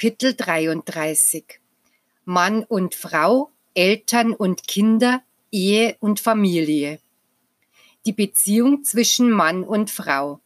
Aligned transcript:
Kapitel 0.00 0.32
33 0.32 1.58
Mann 2.24 2.62
und 2.62 2.94
Frau, 2.94 3.50
Eltern 3.74 4.32
und 4.32 4.68
Kinder, 4.68 5.22
Ehe 5.50 5.96
und 5.98 6.20
Familie. 6.20 7.00
Die 8.06 8.12
Beziehung 8.12 8.84
zwischen 8.84 9.28
Mann 9.28 9.64
und 9.64 9.90
Frau. 9.90 10.38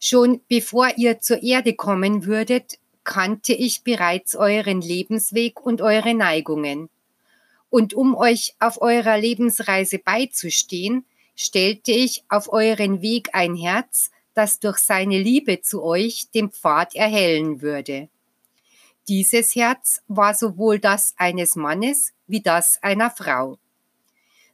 Schon 0.00 0.40
bevor 0.48 0.88
ihr 0.96 1.20
zur 1.20 1.42
Erde 1.42 1.74
kommen 1.74 2.24
würdet, 2.24 2.78
kannte 3.04 3.52
ich 3.52 3.82
bereits 3.82 4.34
euren 4.34 4.80
Lebensweg 4.80 5.60
und 5.60 5.82
eure 5.82 6.14
Neigungen. 6.14 6.88
Und 7.68 7.92
um 7.92 8.14
euch 8.14 8.54
auf 8.58 8.80
eurer 8.80 9.18
Lebensreise 9.18 9.98
beizustehen, 9.98 11.04
stellte 11.34 11.92
ich 11.92 12.24
auf 12.30 12.50
euren 12.50 13.02
Weg 13.02 13.28
ein 13.34 13.54
Herz, 13.54 14.10
das 14.32 14.60
durch 14.60 14.78
seine 14.78 15.18
Liebe 15.18 15.60
zu 15.60 15.82
euch 15.82 16.30
den 16.30 16.50
Pfad 16.50 16.94
erhellen 16.94 17.60
würde. 17.60 18.08
Dieses 19.08 19.54
Herz 19.54 20.02
war 20.08 20.34
sowohl 20.34 20.80
das 20.80 21.14
eines 21.16 21.54
Mannes 21.54 22.12
wie 22.26 22.40
das 22.40 22.82
einer 22.82 23.10
Frau. 23.10 23.58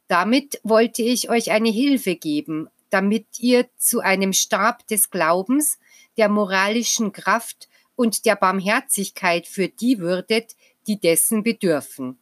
Damit 0.07 0.59
wollte 0.63 1.01
ich 1.01 1.29
euch 1.29 1.51
eine 1.51 1.69
Hilfe 1.69 2.15
geben, 2.15 2.69
damit 2.91 3.39
ihr 3.39 3.67
zu 3.77 4.01
einem 4.01 4.31
Stab 4.31 4.85
des 4.87 5.09
Glaubens, 5.09 5.79
der 6.17 6.29
moralischen 6.29 7.11
Kraft 7.11 7.67
und 7.95 8.25
der 8.25 8.35
Barmherzigkeit 8.35 9.47
für 9.47 9.67
die 9.67 9.97
würdet, 9.97 10.55
die 10.85 10.99
dessen 10.99 11.41
bedürfen. 11.41 12.19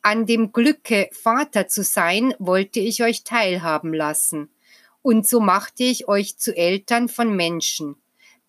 An 0.00 0.24
dem 0.24 0.52
Glücke, 0.52 1.10
Vater 1.12 1.68
zu 1.68 1.84
sein, 1.84 2.34
wollte 2.38 2.80
ich 2.80 3.02
euch 3.02 3.24
teilhaben 3.24 3.92
lassen, 3.92 4.48
und 5.02 5.28
so 5.28 5.40
machte 5.40 5.82
ich 5.82 6.08
euch 6.08 6.38
zu 6.38 6.56
Eltern 6.56 7.08
von 7.08 7.36
Menschen, 7.36 7.96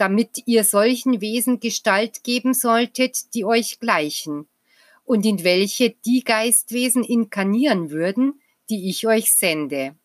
damit 0.04 0.44
ihr 0.48 0.66
solchen 0.66 1.22
Wesen 1.22 1.62
Gestalt 1.62 2.26
geben 2.26 2.54
solltet, 2.54 3.34
die 3.34 3.46
euch 3.46 3.80
gleichen, 3.80 4.50
und 5.06 5.26
in 5.26 5.46
welche 5.46 5.92
die 6.06 6.26
Geistwesen 6.26 7.06
inkarnieren 7.06 7.90
würden, 7.90 8.42
die 8.70 8.90
ich 8.90 9.08
euch 9.08 9.34
sende. 9.34 9.96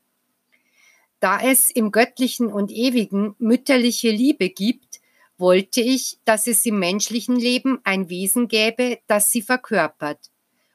Da 1.19 1.41
es 1.41 1.69
im 1.69 1.91
göttlichen 1.91 2.53
und 2.53 2.71
ewigen 2.71 3.35
mütterliche 3.41 4.13
Liebe 4.13 4.51
gibt, 4.51 5.01
wollte 5.37 5.81
ich, 5.81 6.21
dass 6.25 6.47
es 6.47 6.65
im 6.65 6.79
menschlichen 6.79 7.35
Leben 7.35 7.81
ein 7.83 8.09
Wesen 8.09 8.47
gäbe, 8.47 9.01
das 9.09 9.33
sie 9.33 9.43
verkörpert. 9.43 10.31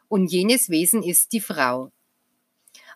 Und 0.10 0.34
jenes 0.34 0.70
Wesen 0.70 1.02
ist 1.02 1.32
die 1.32 1.40
Frau. 1.40 1.94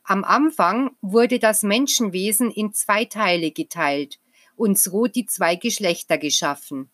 Am 0.04 0.26
Anfang 0.26 0.92
wurde 1.00 1.40
das 1.40 1.64
Menschenwesen 1.64 2.52
in 2.52 2.74
zwei 2.74 3.06
Teile 3.06 3.52
geteilt, 3.52 4.20
und 4.58 4.78
so 4.78 5.06
die 5.06 5.26
zwei 5.26 5.56
Geschlechter 5.56 6.18
geschaffen. 6.18 6.90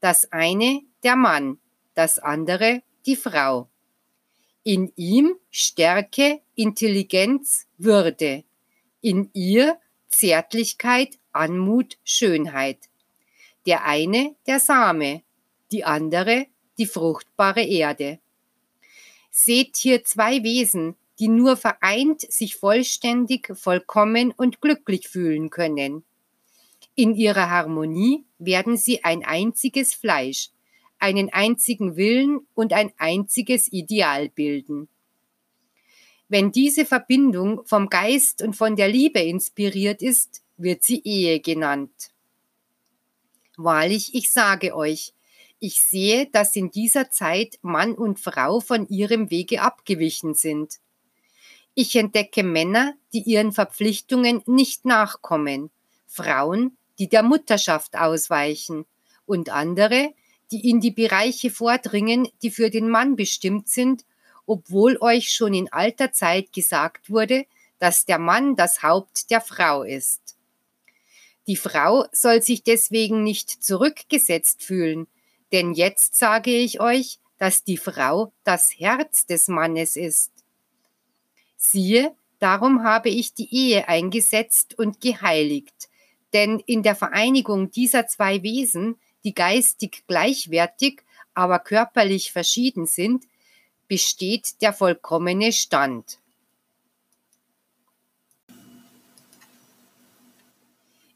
Das 0.00 0.32
eine 0.32 0.82
der 1.02 1.16
Mann, 1.16 1.58
das 1.94 2.18
andere 2.18 2.82
die 3.04 3.16
Frau. 3.16 3.68
In 4.64 4.92
ihm 4.96 5.34
Stärke, 5.50 6.40
Intelligenz, 6.54 7.66
Würde. 7.76 8.44
In 9.00 9.28
ihr 9.34 9.78
Zärtlichkeit, 10.08 11.18
Anmut, 11.32 11.98
Schönheit. 12.04 12.78
Der 13.66 13.84
eine 13.84 14.36
der 14.46 14.60
Same, 14.60 15.22
die 15.72 15.84
andere 15.84 16.46
die 16.78 16.86
fruchtbare 16.86 17.62
Erde. 17.62 18.18
Seht 19.30 19.76
hier 19.76 20.04
zwei 20.04 20.42
Wesen, 20.42 20.96
die 21.18 21.28
nur 21.28 21.56
vereint 21.56 22.20
sich 22.20 22.56
vollständig, 22.56 23.52
vollkommen 23.56 24.32
und 24.32 24.60
glücklich 24.60 25.08
fühlen 25.08 25.50
können. 25.50 26.04
In 26.94 27.14
ihrer 27.14 27.48
Harmonie 27.48 28.24
werden 28.38 28.76
sie 28.76 29.02
ein 29.02 29.24
einziges 29.24 29.94
Fleisch, 29.94 30.50
einen 30.98 31.32
einzigen 31.32 31.96
Willen 31.96 32.46
und 32.54 32.72
ein 32.72 32.92
einziges 32.98 33.72
Ideal 33.72 34.28
bilden. 34.28 34.88
Wenn 36.28 36.52
diese 36.52 36.84
Verbindung 36.84 37.62
vom 37.66 37.88
Geist 37.88 38.42
und 38.42 38.54
von 38.54 38.76
der 38.76 38.88
Liebe 38.88 39.20
inspiriert 39.20 40.02
ist, 40.02 40.42
wird 40.56 40.84
sie 40.84 41.02
Ehe 41.02 41.40
genannt. 41.40 42.10
Wahrlich, 43.56 44.14
ich 44.14 44.32
sage 44.32 44.74
euch, 44.74 45.12
ich 45.58 45.80
sehe, 45.80 46.26
dass 46.26 46.56
in 46.56 46.70
dieser 46.70 47.10
Zeit 47.10 47.58
Mann 47.62 47.94
und 47.94 48.18
Frau 48.18 48.60
von 48.60 48.88
ihrem 48.88 49.30
Wege 49.30 49.62
abgewichen 49.62 50.34
sind. 50.34 50.80
Ich 51.74 51.96
entdecke 51.96 52.42
Männer, 52.42 52.94
die 53.12 53.22
ihren 53.22 53.52
Verpflichtungen 53.52 54.42
nicht 54.46 54.84
nachkommen, 54.84 55.70
Frauen, 56.06 56.76
die 56.98 57.08
der 57.08 57.22
Mutterschaft 57.22 57.96
ausweichen, 57.96 58.86
und 59.26 59.50
andere, 59.50 60.12
die 60.50 60.68
in 60.68 60.80
die 60.80 60.90
Bereiche 60.90 61.50
vordringen, 61.50 62.28
die 62.42 62.50
für 62.50 62.70
den 62.70 62.90
Mann 62.90 63.16
bestimmt 63.16 63.68
sind, 63.68 64.04
obwohl 64.46 64.98
euch 65.00 65.32
schon 65.32 65.54
in 65.54 65.72
alter 65.72 66.12
Zeit 66.12 66.52
gesagt 66.52 67.08
wurde, 67.10 67.46
dass 67.78 68.04
der 68.04 68.18
Mann 68.18 68.56
das 68.56 68.82
Haupt 68.82 69.30
der 69.30 69.40
Frau 69.40 69.82
ist. 69.82 70.36
Die 71.46 71.56
Frau 71.56 72.06
soll 72.12 72.42
sich 72.42 72.62
deswegen 72.62 73.24
nicht 73.24 73.50
zurückgesetzt 73.64 74.62
fühlen, 74.62 75.08
denn 75.50 75.72
jetzt 75.72 76.16
sage 76.16 76.50
ich 76.50 76.80
euch, 76.80 77.18
dass 77.38 77.64
die 77.64 77.76
Frau 77.76 78.32
das 78.44 78.78
Herz 78.78 79.26
des 79.26 79.48
Mannes 79.48 79.96
ist. 79.96 80.30
Siehe, 81.56 82.14
darum 82.38 82.84
habe 82.84 83.08
ich 83.08 83.34
die 83.34 83.52
Ehe 83.52 83.88
eingesetzt 83.88 84.78
und 84.78 85.00
geheiligt, 85.00 85.88
denn 86.32 86.60
in 86.66 86.82
der 86.82 86.94
Vereinigung 86.94 87.70
dieser 87.70 88.06
zwei 88.06 88.42
Wesen, 88.42 88.96
die 89.24 89.34
geistig 89.34 90.04
gleichwertig, 90.06 91.02
aber 91.34 91.58
körperlich 91.58 92.32
verschieden 92.32 92.86
sind, 92.86 93.24
besteht 93.88 94.60
der 94.62 94.72
vollkommene 94.72 95.52
Stand. 95.52 96.18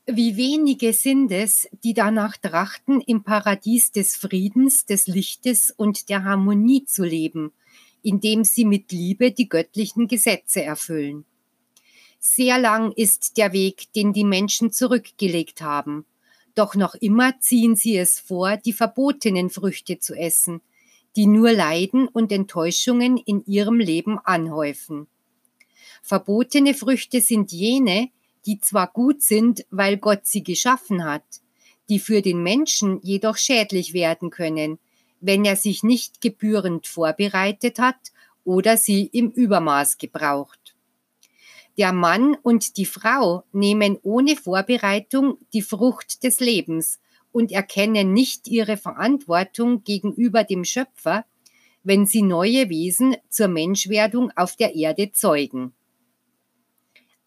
Wie 0.08 0.36
wenige 0.36 0.92
sind 0.92 1.32
es, 1.32 1.68
die 1.82 1.92
danach 1.92 2.36
trachten, 2.36 3.00
im 3.00 3.24
Paradies 3.24 3.90
des 3.90 4.14
Friedens, 4.14 4.86
des 4.86 5.08
Lichtes 5.08 5.72
und 5.76 6.08
der 6.08 6.22
Harmonie 6.22 6.84
zu 6.84 7.02
leben, 7.02 7.52
indem 8.02 8.44
sie 8.44 8.64
mit 8.64 8.92
Liebe 8.92 9.32
die 9.32 9.48
göttlichen 9.48 10.06
Gesetze 10.06 10.62
erfüllen. 10.62 11.24
Sehr 12.28 12.58
lang 12.58 12.90
ist 12.90 13.36
der 13.36 13.52
Weg, 13.52 13.92
den 13.94 14.12
die 14.12 14.24
Menschen 14.24 14.72
zurückgelegt 14.72 15.62
haben. 15.62 16.04
Doch 16.56 16.74
noch 16.74 16.96
immer 16.96 17.38
ziehen 17.38 17.76
sie 17.76 17.96
es 17.96 18.18
vor, 18.18 18.56
die 18.56 18.72
verbotenen 18.72 19.48
Früchte 19.48 20.00
zu 20.00 20.12
essen, 20.12 20.60
die 21.14 21.28
nur 21.28 21.52
Leiden 21.52 22.08
und 22.08 22.32
Enttäuschungen 22.32 23.16
in 23.16 23.46
ihrem 23.46 23.78
Leben 23.78 24.18
anhäufen. 24.18 25.06
Verbotene 26.02 26.74
Früchte 26.74 27.20
sind 27.20 27.52
jene, 27.52 28.08
die 28.44 28.58
zwar 28.58 28.88
gut 28.88 29.22
sind, 29.22 29.64
weil 29.70 29.96
Gott 29.96 30.22
sie 30.26 30.42
geschaffen 30.42 31.04
hat, 31.04 31.24
die 31.88 32.00
für 32.00 32.22
den 32.22 32.42
Menschen 32.42 33.00
jedoch 33.02 33.36
schädlich 33.36 33.94
werden 33.94 34.30
können, 34.30 34.80
wenn 35.20 35.44
er 35.44 35.54
sich 35.54 35.84
nicht 35.84 36.20
gebührend 36.20 36.88
vorbereitet 36.88 37.78
hat 37.78 38.10
oder 38.44 38.76
sie 38.76 39.06
im 39.06 39.30
Übermaß 39.30 39.96
gebraucht. 39.96 40.65
Der 41.78 41.92
Mann 41.92 42.36
und 42.42 42.78
die 42.78 42.86
Frau 42.86 43.44
nehmen 43.52 43.98
ohne 44.02 44.36
Vorbereitung 44.36 45.38
die 45.52 45.62
Frucht 45.62 46.22
des 46.22 46.40
Lebens 46.40 47.00
und 47.32 47.52
erkennen 47.52 48.14
nicht 48.14 48.48
ihre 48.48 48.78
Verantwortung 48.78 49.84
gegenüber 49.84 50.42
dem 50.42 50.64
Schöpfer, 50.64 51.26
wenn 51.82 52.06
sie 52.06 52.22
neue 52.22 52.70
Wesen 52.70 53.16
zur 53.28 53.48
Menschwerdung 53.48 54.30
auf 54.36 54.56
der 54.56 54.74
Erde 54.74 55.12
zeugen. 55.12 55.74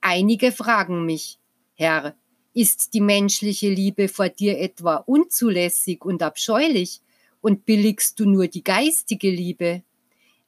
Einige 0.02 0.52
fragen 0.52 1.06
mich, 1.06 1.40
Herr, 1.76 2.16
ist 2.54 2.94
die 2.94 3.02
menschliche 3.02 3.70
Liebe 3.70 4.08
vor 4.08 4.30
dir 4.30 4.58
etwa 4.58 4.96
unzulässig 4.96 6.04
und 6.04 6.24
abscheulich 6.24 7.02
und 7.42 7.66
billigst 7.66 8.20
du 8.20 8.28
nur 8.28 8.48
die 8.48 8.64
geistige 8.64 9.30
Liebe? 9.30 9.84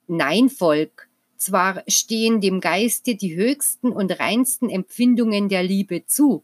Nein, 0.08 0.50
Volk, 0.50 1.08
zwar 1.42 1.84
stehen 1.88 2.40
dem 2.40 2.60
Geiste 2.60 3.16
die 3.16 3.36
höchsten 3.36 3.92
und 3.92 4.20
reinsten 4.20 4.70
Empfindungen 4.70 5.50
der 5.50 5.64
Liebe 5.64 6.06
zu, 6.06 6.44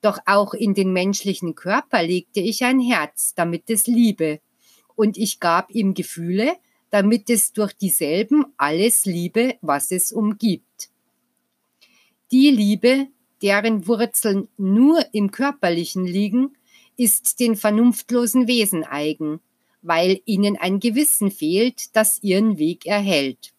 doch 0.00 0.18
auch 0.24 0.54
in 0.54 0.72
den 0.72 0.94
menschlichen 0.94 1.54
Körper 1.54 2.02
legte 2.02 2.40
ich 2.40 2.64
ein 2.64 2.80
Herz, 2.80 3.34
damit 3.34 3.68
es 3.68 3.86
liebe, 3.86 4.40
und 4.96 5.18
ich 5.18 5.40
gab 5.40 5.70
ihm 5.70 5.92
Gefühle, 5.92 6.56
damit 6.88 7.28
es 7.28 7.52
durch 7.52 7.74
dieselben 7.74 8.46
alles 8.56 9.04
liebe, 9.04 9.56
was 9.60 9.90
es 9.90 10.10
umgibt. 10.10 10.90
Die 12.32 12.50
Liebe, 12.50 13.08
deren 13.42 13.86
Wurzeln 13.86 14.48
nur 14.56 15.04
im 15.12 15.30
körperlichen 15.30 16.06
liegen, 16.06 16.56
ist 16.96 17.40
den 17.40 17.56
vernunftlosen 17.56 18.46
Wesen 18.46 18.84
eigen, 18.84 19.40
weil 19.82 20.20
ihnen 20.24 20.56
ein 20.56 20.80
Gewissen 20.80 21.30
fehlt, 21.30 21.94
das 21.94 22.22
ihren 22.22 22.58
Weg 22.58 22.86
erhält. 22.86 23.52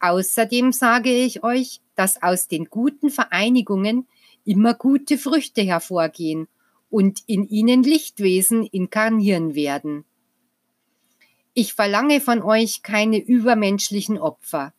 Außerdem 0.00 0.72
sage 0.72 1.10
ich 1.10 1.44
euch, 1.44 1.80
dass 1.94 2.22
aus 2.22 2.48
den 2.48 2.66
guten 2.66 3.10
Vereinigungen 3.10 4.08
immer 4.44 4.74
gute 4.74 5.18
Früchte 5.18 5.62
hervorgehen 5.62 6.48
und 6.88 7.22
in 7.26 7.46
ihnen 7.46 7.82
Lichtwesen 7.82 8.64
inkarnieren 8.64 9.54
werden. 9.54 10.04
Ich 11.52 11.74
verlange 11.74 12.20
von 12.20 12.42
euch 12.42 12.82
keine 12.82 13.18
übermenschlichen 13.18 14.18
Opfer. 14.18 14.72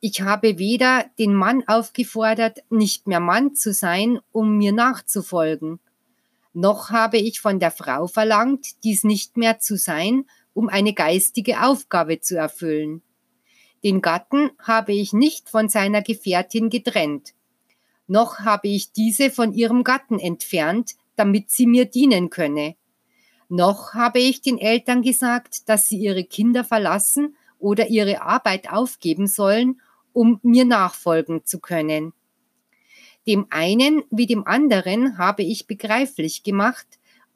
Ich 0.00 0.20
habe 0.20 0.58
weder 0.58 1.06
den 1.18 1.34
Mann 1.34 1.64
aufgefordert, 1.66 2.58
nicht 2.70 3.06
mehr 3.06 3.20
Mann 3.20 3.54
zu 3.54 3.72
sein, 3.72 4.20
um 4.32 4.58
mir 4.58 4.72
nachzufolgen, 4.72 5.80
noch 6.56 6.90
habe 6.90 7.18
ich 7.18 7.40
von 7.40 7.58
der 7.58 7.72
Frau 7.72 8.06
verlangt, 8.06 8.84
dies 8.84 9.02
nicht 9.02 9.36
mehr 9.36 9.58
zu 9.58 9.76
sein, 9.76 10.24
um 10.54 10.68
eine 10.68 10.94
geistige 10.94 11.62
Aufgabe 11.62 12.20
zu 12.20 12.38
erfüllen. 12.38 13.02
Den 13.84 14.00
Gatten 14.00 14.50
habe 14.58 14.92
ich 14.92 15.12
nicht 15.12 15.48
von 15.48 15.68
seiner 15.68 16.02
Gefährtin 16.02 16.70
getrennt, 16.70 17.34
noch 18.06 18.40
habe 18.40 18.68
ich 18.68 18.92
diese 18.92 19.30
von 19.30 19.52
ihrem 19.52 19.82
Gatten 19.82 20.18
entfernt, 20.18 20.92
damit 21.16 21.50
sie 21.50 21.66
mir 21.66 21.86
dienen 21.86 22.28
könne. 22.30 22.76
Noch 23.48 23.94
habe 23.94 24.18
ich 24.18 24.42
den 24.42 24.58
Eltern 24.58 25.02
gesagt, 25.02 25.68
dass 25.68 25.88
sie 25.88 25.98
ihre 25.98 26.24
Kinder 26.24 26.64
verlassen 26.64 27.36
oder 27.58 27.88
ihre 27.88 28.22
Arbeit 28.22 28.70
aufgeben 28.70 29.26
sollen, 29.26 29.80
um 30.12 30.38
mir 30.42 30.64
nachfolgen 30.64 31.44
zu 31.44 31.60
können. 31.60 32.12
Dem 33.26 33.46
einen 33.50 34.02
wie 34.10 34.26
dem 34.26 34.46
anderen 34.46 35.16
habe 35.16 35.42
ich 35.42 35.66
begreiflich 35.66 36.42
gemacht, 36.42 36.86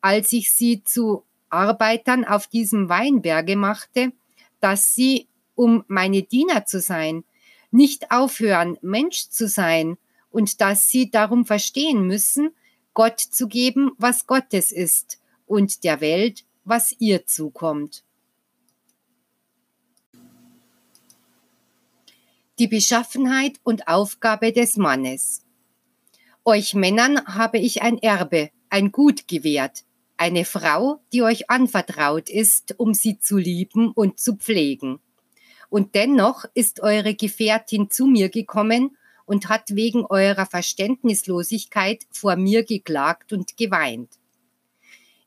als 0.00 0.32
ich 0.32 0.52
sie 0.52 0.84
zu 0.84 1.24
Arbeitern 1.48 2.26
auf 2.26 2.46
diesem 2.46 2.90
Weinberge 2.90 3.56
machte, 3.56 4.12
dass 4.60 4.94
sie, 4.94 5.28
um 5.58 5.84
meine 5.88 6.22
Diener 6.22 6.66
zu 6.66 6.80
sein, 6.80 7.24
nicht 7.72 8.12
aufhören, 8.12 8.78
Mensch 8.80 9.28
zu 9.28 9.48
sein, 9.48 9.98
und 10.30 10.60
dass 10.60 10.88
sie 10.88 11.10
darum 11.10 11.44
verstehen 11.44 12.06
müssen, 12.06 12.50
Gott 12.94 13.18
zu 13.18 13.48
geben, 13.48 13.90
was 13.98 14.28
Gottes 14.28 14.70
ist, 14.70 15.18
und 15.46 15.82
der 15.82 16.00
Welt, 16.00 16.44
was 16.64 16.94
ihr 17.00 17.26
zukommt. 17.26 18.04
Die 22.60 22.68
Beschaffenheit 22.68 23.58
und 23.64 23.88
Aufgabe 23.88 24.52
des 24.52 24.76
Mannes. 24.76 25.42
Euch 26.44 26.74
Männern 26.74 27.26
habe 27.26 27.58
ich 27.58 27.82
ein 27.82 27.98
Erbe, 27.98 28.50
ein 28.70 28.92
Gut 28.92 29.26
gewährt, 29.26 29.84
eine 30.16 30.44
Frau, 30.44 31.00
die 31.12 31.22
euch 31.22 31.50
anvertraut 31.50 32.28
ist, 32.28 32.76
um 32.78 32.94
sie 32.94 33.18
zu 33.18 33.38
lieben 33.38 33.90
und 33.90 34.20
zu 34.20 34.36
pflegen. 34.36 35.00
Und 35.70 35.94
dennoch 35.94 36.44
ist 36.54 36.80
eure 36.80 37.14
Gefährtin 37.14 37.90
zu 37.90 38.06
mir 38.06 38.28
gekommen 38.28 38.96
und 39.26 39.48
hat 39.48 39.74
wegen 39.74 40.06
eurer 40.06 40.46
Verständnislosigkeit 40.46 42.06
vor 42.10 42.36
mir 42.36 42.64
geklagt 42.64 43.32
und 43.32 43.56
geweint. 43.56 44.18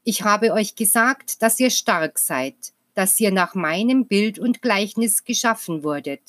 Ich 0.03 0.23
habe 0.23 0.53
euch 0.53 0.75
gesagt, 0.75 1.43
dass 1.43 1.59
ihr 1.59 1.69
stark 1.69 2.17
seid, 2.17 2.55
dass 2.95 3.19
ihr 3.19 3.31
nach 3.31 3.53
meinem 3.53 4.07
Bild 4.07 4.39
und 4.39 4.61
Gleichnis 4.61 5.23
geschaffen 5.23 5.83
wurdet. 5.83 6.21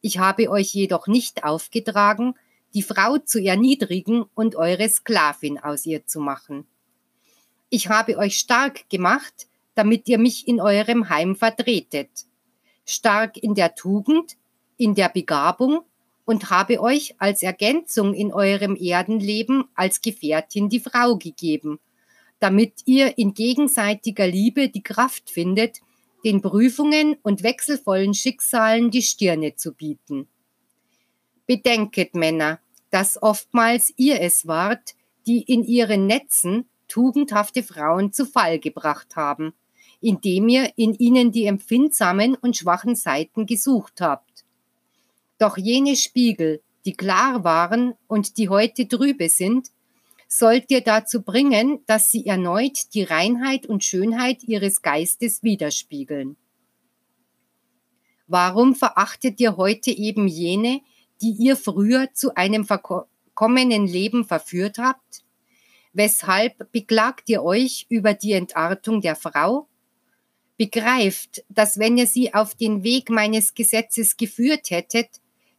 Ich 0.00 0.18
habe 0.18 0.48
euch 0.50 0.72
jedoch 0.72 1.08
nicht 1.08 1.42
aufgetragen, 1.42 2.34
die 2.74 2.82
Frau 2.82 3.18
zu 3.18 3.42
erniedrigen 3.42 4.24
und 4.34 4.54
eure 4.54 4.88
Sklavin 4.88 5.58
aus 5.58 5.86
ihr 5.86 6.06
zu 6.06 6.20
machen. 6.20 6.66
Ich 7.70 7.88
habe 7.88 8.18
euch 8.18 8.38
stark 8.38 8.88
gemacht, 8.88 9.48
damit 9.74 10.08
ihr 10.08 10.18
mich 10.18 10.46
in 10.46 10.60
eurem 10.60 11.08
Heim 11.08 11.34
vertretet, 11.34 12.10
stark 12.84 13.36
in 13.36 13.54
der 13.54 13.74
Tugend, 13.74 14.36
in 14.76 14.94
der 14.94 15.08
Begabung 15.08 15.82
und 16.24 16.50
habe 16.50 16.80
euch 16.80 17.14
als 17.18 17.42
Ergänzung 17.42 18.14
in 18.14 18.32
eurem 18.32 18.76
Erdenleben 18.76 19.64
als 19.74 20.00
Gefährtin 20.00 20.68
die 20.68 20.80
Frau 20.80 21.16
gegeben, 21.16 21.78
damit 22.40 22.82
ihr 22.86 23.18
in 23.18 23.34
gegenseitiger 23.34 24.26
Liebe 24.26 24.68
die 24.68 24.82
Kraft 24.82 25.30
findet, 25.30 25.80
den 26.24 26.40
Prüfungen 26.40 27.16
und 27.22 27.42
wechselvollen 27.42 28.14
Schicksalen 28.14 28.90
die 28.90 29.02
Stirne 29.02 29.56
zu 29.56 29.74
bieten. 29.74 30.26
Bedenket, 31.46 32.14
Männer, 32.14 32.60
dass 32.90 33.22
oftmals 33.22 33.92
ihr 33.96 34.20
es 34.20 34.46
wart, 34.46 34.94
die 35.26 35.42
in 35.42 35.62
ihren 35.62 36.06
Netzen 36.06 36.68
tugendhafte 36.88 37.62
Frauen 37.62 38.12
zu 38.12 38.24
Fall 38.24 38.58
gebracht 38.58 39.16
haben, 39.16 39.52
indem 40.04 40.48
ihr 40.48 40.70
in 40.76 40.92
ihnen 40.94 41.32
die 41.32 41.46
empfindsamen 41.46 42.34
und 42.34 42.58
schwachen 42.58 42.94
Seiten 42.94 43.46
gesucht 43.46 44.02
habt. 44.02 44.44
Doch 45.38 45.56
jene 45.56 45.96
Spiegel, 45.96 46.60
die 46.84 46.92
klar 46.92 47.42
waren 47.42 47.94
und 48.06 48.36
die 48.36 48.50
heute 48.50 48.86
trübe 48.86 49.30
sind, 49.30 49.68
sollt 50.28 50.70
ihr 50.70 50.82
dazu 50.82 51.22
bringen, 51.22 51.80
dass 51.86 52.10
sie 52.10 52.26
erneut 52.26 52.92
die 52.92 53.02
Reinheit 53.02 53.66
und 53.66 53.82
Schönheit 53.82 54.42
ihres 54.44 54.82
Geistes 54.82 55.42
widerspiegeln. 55.42 56.36
Warum 58.26 58.74
verachtet 58.74 59.40
ihr 59.40 59.56
heute 59.56 59.90
eben 59.90 60.28
jene, 60.28 60.82
die 61.22 61.30
ihr 61.30 61.56
früher 61.56 62.12
zu 62.12 62.34
einem 62.34 62.66
verkommenen 62.66 63.86
Leben 63.86 64.26
verführt 64.26 64.76
habt? 64.76 65.24
Weshalb 65.94 66.70
beklagt 66.72 67.30
ihr 67.30 67.42
euch 67.42 67.86
über 67.88 68.12
die 68.12 68.32
Entartung 68.32 69.00
der 69.00 69.16
Frau? 69.16 69.68
Begreift, 70.56 71.44
dass 71.48 71.78
wenn 71.78 71.98
ihr 71.98 72.06
sie 72.06 72.32
auf 72.32 72.54
den 72.54 72.84
Weg 72.84 73.10
meines 73.10 73.54
Gesetzes 73.54 74.16
geführt 74.16 74.70
hättet, 74.70 75.08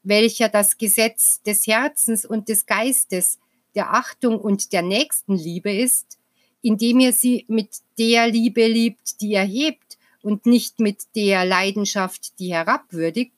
welcher 0.03 0.49
das 0.49 0.77
Gesetz 0.77 1.41
des 1.41 1.67
Herzens 1.67 2.25
und 2.25 2.47
des 2.47 2.65
Geistes 2.65 3.39
der 3.73 3.93
Achtung 3.93 4.39
und 4.39 4.71
der 4.71 4.83
Nächstenliebe 4.83 5.71
ist, 5.71 6.17
indem 6.61 6.99
ihr 6.99 7.13
sie 7.13 7.45
mit 7.47 7.69
der 7.99 8.27
Liebe 8.27 8.67
liebt, 8.67 9.21
die 9.21 9.33
erhebt 9.33 9.97
und 10.23 10.45
nicht 10.45 10.79
mit 10.79 11.03
der 11.15 11.45
Leidenschaft, 11.45 12.39
die 12.39 12.53
herabwürdigt, 12.53 13.33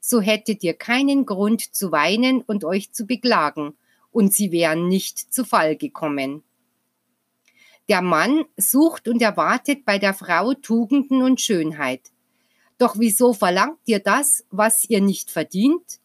so 0.00 0.20
hättet 0.20 0.62
ihr 0.62 0.74
keinen 0.74 1.26
Grund 1.26 1.74
zu 1.74 1.90
weinen 1.90 2.42
und 2.42 2.64
euch 2.64 2.92
zu 2.92 3.06
beklagen, 3.06 3.74
und 4.10 4.34
sie 4.34 4.52
wären 4.52 4.88
nicht 4.88 5.32
zu 5.32 5.44
Fall 5.44 5.74
gekommen. 5.74 6.42
Der 7.88 8.02
Mann 8.02 8.44
sucht 8.56 9.08
und 9.08 9.20
erwartet 9.20 9.84
bei 9.84 9.98
der 9.98 10.14
Frau 10.14 10.54
Tugenden 10.54 11.22
und 11.22 11.40
Schönheit. 11.40 12.12
Doch 12.78 12.96
wieso 12.98 13.32
verlangt 13.32 13.80
ihr 13.86 14.00
das, 14.00 14.44
was 14.50 14.84
ihr 14.88 15.00
nicht 15.00 15.30
verdient? 15.30 16.00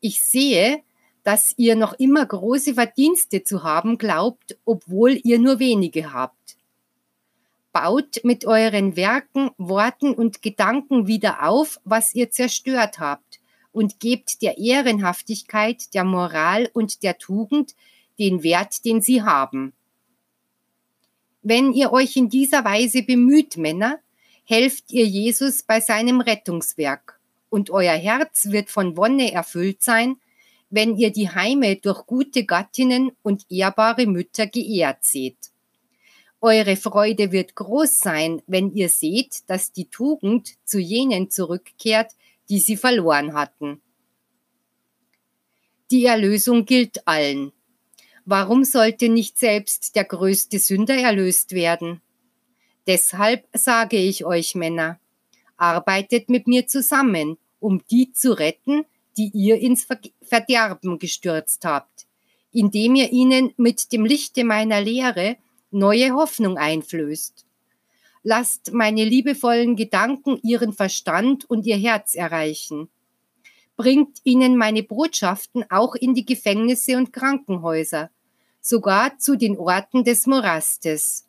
Ich 0.00 0.22
sehe, 0.22 0.82
dass 1.24 1.52
ihr 1.56 1.76
noch 1.76 1.92
immer 1.94 2.24
große 2.24 2.74
Verdienste 2.74 3.42
zu 3.44 3.62
haben 3.62 3.98
glaubt, 3.98 4.56
obwohl 4.64 5.20
ihr 5.24 5.38
nur 5.38 5.58
wenige 5.58 6.12
habt. 6.12 6.56
Baut 7.72 8.20
mit 8.22 8.46
euren 8.46 8.96
Werken, 8.96 9.50
Worten 9.58 10.14
und 10.14 10.40
Gedanken 10.40 11.06
wieder 11.06 11.46
auf, 11.46 11.80
was 11.84 12.14
ihr 12.14 12.30
zerstört 12.30 12.98
habt, 12.98 13.40
und 13.72 14.00
gebt 14.00 14.40
der 14.40 14.58
Ehrenhaftigkeit, 14.58 15.92
der 15.92 16.04
Moral 16.04 16.70
und 16.72 17.02
der 17.02 17.18
Tugend 17.18 17.74
den 18.18 18.42
Wert, 18.42 18.84
den 18.84 19.02
sie 19.02 19.22
haben. 19.22 19.74
Wenn 21.50 21.72
ihr 21.72 21.94
euch 21.94 22.14
in 22.18 22.28
dieser 22.28 22.62
Weise 22.62 23.02
bemüht, 23.02 23.56
Männer, 23.56 24.00
helft 24.44 24.92
ihr 24.92 25.06
Jesus 25.06 25.62
bei 25.62 25.80
seinem 25.80 26.20
Rettungswerk, 26.20 27.18
und 27.48 27.70
euer 27.70 27.94
Herz 27.94 28.50
wird 28.50 28.68
von 28.68 28.98
Wonne 28.98 29.32
erfüllt 29.32 29.82
sein, 29.82 30.16
wenn 30.68 30.98
ihr 30.98 31.10
die 31.10 31.30
Heime 31.30 31.76
durch 31.76 32.04
gute 32.04 32.44
Gattinnen 32.44 33.12
und 33.22 33.46
ehrbare 33.48 34.04
Mütter 34.04 34.46
geehrt 34.46 35.04
seht. 35.04 35.38
Eure 36.42 36.76
Freude 36.76 37.32
wird 37.32 37.54
groß 37.54 37.98
sein, 37.98 38.42
wenn 38.46 38.70
ihr 38.74 38.90
seht, 38.90 39.48
dass 39.48 39.72
die 39.72 39.88
Tugend 39.88 40.50
zu 40.66 40.78
jenen 40.78 41.30
zurückkehrt, 41.30 42.12
die 42.50 42.58
sie 42.58 42.76
verloren 42.76 43.32
hatten. 43.32 43.80
Die 45.90 46.04
Erlösung 46.04 46.66
gilt 46.66 47.08
allen. 47.08 47.52
Warum 48.30 48.64
sollte 48.64 49.08
nicht 49.08 49.38
selbst 49.38 49.96
der 49.96 50.04
größte 50.04 50.58
Sünder 50.58 50.94
erlöst 50.94 51.52
werden? 51.52 52.02
Deshalb 52.86 53.48
sage 53.54 53.96
ich 53.96 54.26
euch 54.26 54.54
Männer, 54.54 55.00
arbeitet 55.56 56.28
mit 56.28 56.46
mir 56.46 56.66
zusammen, 56.66 57.38
um 57.58 57.82
die 57.90 58.12
zu 58.12 58.34
retten, 58.38 58.84
die 59.16 59.30
ihr 59.32 59.58
ins 59.58 59.86
Verderben 60.20 60.98
gestürzt 60.98 61.64
habt, 61.64 62.06
indem 62.52 62.96
ihr 62.96 63.12
ihnen 63.12 63.54
mit 63.56 63.92
dem 63.92 64.04
Lichte 64.04 64.44
meiner 64.44 64.82
Lehre 64.82 65.38
neue 65.70 66.12
Hoffnung 66.12 66.58
einflößt. 66.58 67.46
Lasst 68.24 68.74
meine 68.74 69.06
liebevollen 69.06 69.74
Gedanken 69.74 70.38
ihren 70.42 70.74
Verstand 70.74 71.48
und 71.48 71.64
ihr 71.64 71.78
Herz 71.78 72.14
erreichen. 72.14 72.90
Bringt 73.78 74.18
ihnen 74.24 74.58
meine 74.58 74.82
Botschaften 74.82 75.64
auch 75.70 75.94
in 75.94 76.12
die 76.12 76.26
Gefängnisse 76.26 76.98
und 76.98 77.14
Krankenhäuser, 77.14 78.10
sogar 78.60 79.18
zu 79.18 79.36
den 79.36 79.56
Orten 79.56 80.04
des 80.04 80.26
Morastes. 80.26 81.26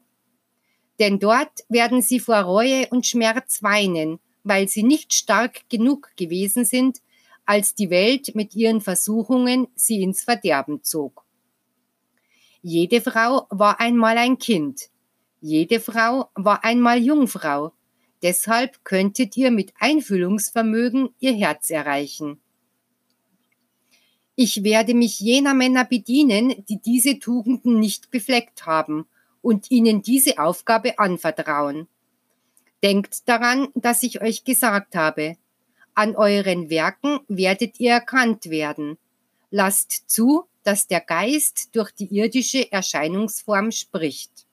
Denn 0.99 1.19
dort 1.19 1.63
werden 1.69 2.01
sie 2.01 2.19
vor 2.19 2.39
Reue 2.39 2.87
und 2.89 3.07
Schmerz 3.07 3.63
weinen, 3.63 4.19
weil 4.43 4.67
sie 4.67 4.83
nicht 4.83 5.13
stark 5.13 5.69
genug 5.69 6.09
gewesen 6.17 6.65
sind, 6.65 7.01
als 7.45 7.73
die 7.73 7.89
Welt 7.89 8.35
mit 8.35 8.55
ihren 8.55 8.81
Versuchungen 8.81 9.67
sie 9.75 10.01
ins 10.03 10.23
Verderben 10.23 10.83
zog. 10.83 11.25
Jede 12.61 13.01
Frau 13.01 13.47
war 13.49 13.79
einmal 13.79 14.17
ein 14.17 14.37
Kind. 14.37 14.89
Jede 15.39 15.79
Frau 15.79 16.29
war 16.35 16.63
einmal 16.65 16.99
Jungfrau. 16.99 17.71
Deshalb 18.21 18.83
könntet 18.83 19.37
ihr 19.37 19.49
mit 19.49 19.73
Einfühlungsvermögen 19.79 21.09
ihr 21.19 21.33
Herz 21.33 21.69
erreichen. 21.69 22.41
Ich 24.41 24.63
werde 24.63 24.93
mich 24.93 25.19
jener 25.19 25.53
Männer 25.53 25.83
bedienen, 25.83 26.63
die 26.69 26.79
diese 26.79 27.19
Tugenden 27.19 27.77
nicht 27.77 28.09
befleckt 28.09 28.65
haben, 28.65 29.05
und 29.41 29.69
ihnen 29.69 30.01
diese 30.01 30.39
Aufgabe 30.39 30.97
anvertrauen. 30.97 31.89
Denkt 32.81 33.27
daran, 33.27 33.67
dass 33.75 34.01
ich 34.01 34.21
euch 34.21 34.45
gesagt 34.45 34.95
habe, 34.95 35.35
an 35.93 36.15
euren 36.15 36.69
Werken 36.69 37.19
werdet 37.27 37.81
ihr 37.81 37.91
erkannt 37.91 38.49
werden. 38.49 38.97
Lasst 39.51 40.09
zu, 40.09 40.45
dass 40.63 40.87
der 40.87 41.01
Geist 41.01 41.75
durch 41.75 41.91
die 41.91 42.05
irdische 42.05 42.71
Erscheinungsform 42.71 43.73
spricht. 43.73 44.45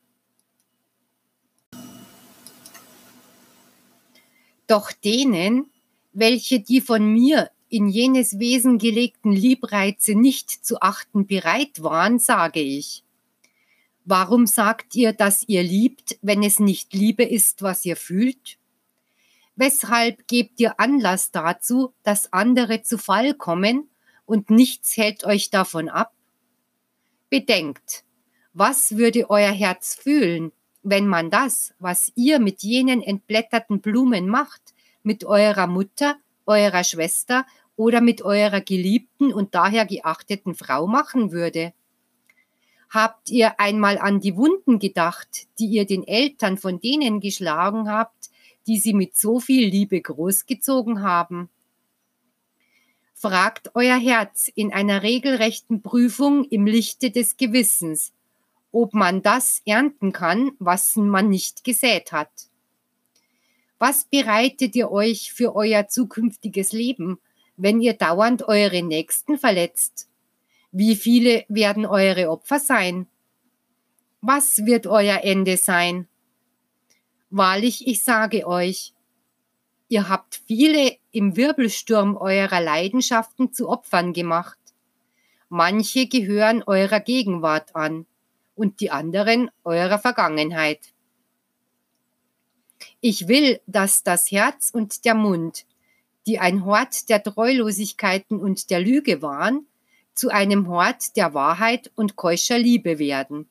Doch 4.67 4.91
denen, 4.91 5.71
welche 6.13 6.59
die 6.59 6.81
von 6.81 7.07
mir 7.07 7.53
in 7.77 7.89
jenes 7.89 8.39
Wesen 8.39 8.79
gelegten 8.79 9.33
Liebreize 9.33 10.15
nicht 10.15 10.51
zu 10.51 10.81
achten 10.81 11.27
bereit 11.27 11.83
waren, 11.83 12.19
sage 12.19 12.61
ich. 12.61 13.05
Warum 14.07 14.47
sagt 14.47 14.95
ihr, 14.95 15.13
dass 15.13 15.45
ihr 15.47 15.63
liebt, 15.63 16.19
wenn 16.23 16.43
es 16.43 16.59
nicht 16.59 16.95
Liebe 16.95 17.23
ist, 17.23 17.61
was 17.61 17.85
ihr 17.85 17.97
fühlt? 17.97 18.57
Weshalb 19.57 20.27
gebt 20.27 20.59
ihr 20.59 20.81
Anlass 20.81 21.33
dazu, 21.33 21.93
dass 22.03 22.33
andere 22.33 22.81
zu 22.83 22.97
Fall 22.97 23.35
kommen 23.35 23.91
und 24.25 24.49
nichts 24.49 24.97
hält 24.97 25.25
euch 25.25 25.51
davon 25.51 25.91
ab? 25.91 26.15
Bedenkt, 27.29 28.05
was 28.55 28.97
würde 28.97 29.29
euer 29.29 29.53
Herz 29.53 29.95
fühlen, 29.95 30.51
wenn 30.83 31.07
man 31.07 31.29
das, 31.29 31.75
was 31.79 32.11
ihr 32.15 32.39
mit 32.39 32.63
jenen 32.63 33.03
entblätterten 33.03 33.83
Blumen 33.83 34.29
macht, 34.29 34.63
mit 35.03 35.25
eurer 35.25 35.67
Mutter, 35.67 36.17
eurer 36.47 36.85
Schwester 36.85 37.45
oder 37.77 38.01
mit 38.01 38.23
eurer 38.23 38.61
geliebten 38.61 39.33
und 39.33 39.55
daher 39.55 39.87
geachteten 39.87 40.55
Frau 40.55 40.87
machen 40.87 41.31
würde? 41.31 41.73
Habt 42.91 43.31
ihr 43.31 43.59
einmal 43.61 43.99
an 43.99 44.21
die 44.21 44.37
Wunden 44.37 44.79
gedacht, 44.79 45.47
die 45.59 45.67
ihr 45.67 45.87
den 45.87 46.07
Eltern 46.07 46.57
von 46.57 46.81
denen 46.81 47.21
geschlagen 47.21 47.91
habt, 47.91 48.31
die 48.67 48.79
sie 48.79 48.95
mit 48.95 49.17
so 49.17 49.41
viel 49.41 49.69
Liebe 49.69 50.01
großgezogen 50.01 51.03
haben? 51.03 51.51
Fragt 53.13 53.71
euer 53.75 53.99
Herz 53.99 54.51
in 54.55 54.73
einer 54.73 55.03
regelrechten 55.03 55.83
Prüfung 55.83 56.45
im 56.45 56.67
Lichte 56.67 57.11
des 57.11 57.37
Gewissens, 57.37 58.13
ob 58.73 58.95
man 58.95 59.23
das 59.23 59.63
ernten 59.65 60.13
kann, 60.13 60.53
was 60.59 60.97
man 60.97 61.29
nicht 61.29 61.65
gesät 61.65 62.13
hat. 62.13 62.31
Was 63.79 64.05
bereitet 64.05 64.77
ihr 64.77 64.91
euch 64.91 65.33
für 65.33 65.57
euer 65.57 65.89
zukünftiges 65.89 66.73
Leben, 66.73 67.19
wenn 67.57 67.81
ihr 67.81 67.95
dauernd 67.95 68.47
eure 68.47 68.83
Nächsten 68.83 69.39
verletzt? 69.39 70.09
Wie 70.73 70.97
viele 70.97 71.45
werden 71.49 71.87
eure 71.87 72.31
Opfer 72.31 72.59
sein? 72.59 73.07
Was 74.21 74.67
wird 74.67 74.87
euer 74.87 75.23
Ende 75.23 75.57
sein? 75.57 76.09
Wahrlich, 77.31 77.87
ich 77.87 78.03
sage 78.03 78.47
euch, 78.47 78.93
ihr 79.89 80.09
habt 80.09 80.41
viele 80.47 80.97
im 81.13 81.37
Wirbelsturm 81.37 82.17
eurer 82.17 82.61
Leidenschaften 82.61 83.53
zu 83.53 83.69
Opfern 83.69 84.13
gemacht. 84.13 84.59
Manche 85.49 86.07
gehören 86.09 86.63
eurer 86.63 87.01
Gegenwart 87.01 87.75
an 87.77 88.07
und 88.55 88.81
die 88.81 88.91
anderen 88.91 89.51
eurer 89.65 89.99
Vergangenheit. 89.99 90.81
Ich 93.01 93.29
will, 93.29 93.61
dass 93.67 94.03
das 94.03 94.31
Herz 94.31 94.71
und 94.71 95.05
der 95.05 95.15
Mund, 95.15 95.67
die 96.27 96.39
ein 96.39 96.65
Hort 96.65 97.09
der 97.09 97.23
Treulosigkeiten 97.23 98.41
und 98.41 98.71
der 98.71 98.81
Lüge 98.81 99.23
waren, 99.23 99.67
zu 100.15 100.31
einem 100.31 100.69
Hort 100.69 101.17
der 101.17 101.35
Wahrheit 101.35 101.93
und 101.95 102.17
keuscher 102.17 102.59
Liebe 102.59 102.99
werden. 102.99 103.49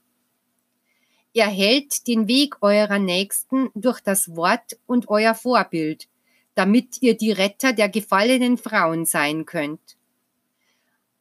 Er 1.34 1.48
hält 1.48 2.08
den 2.08 2.28
Weg 2.28 2.62
eurer 2.62 2.98
Nächsten 2.98 3.70
durch 3.76 4.00
das 4.00 4.36
Wort 4.36 4.78
und 4.86 5.10
euer 5.10 5.36
Vorbild, 5.36 6.08
damit 6.56 7.02
ihr 7.02 7.16
die 7.18 7.32
Retter 7.32 7.74
der 7.74 7.90
gefallenen 7.90 8.58
Frauen 8.58 9.06
sein 9.06 9.46
könnt. 9.46 9.98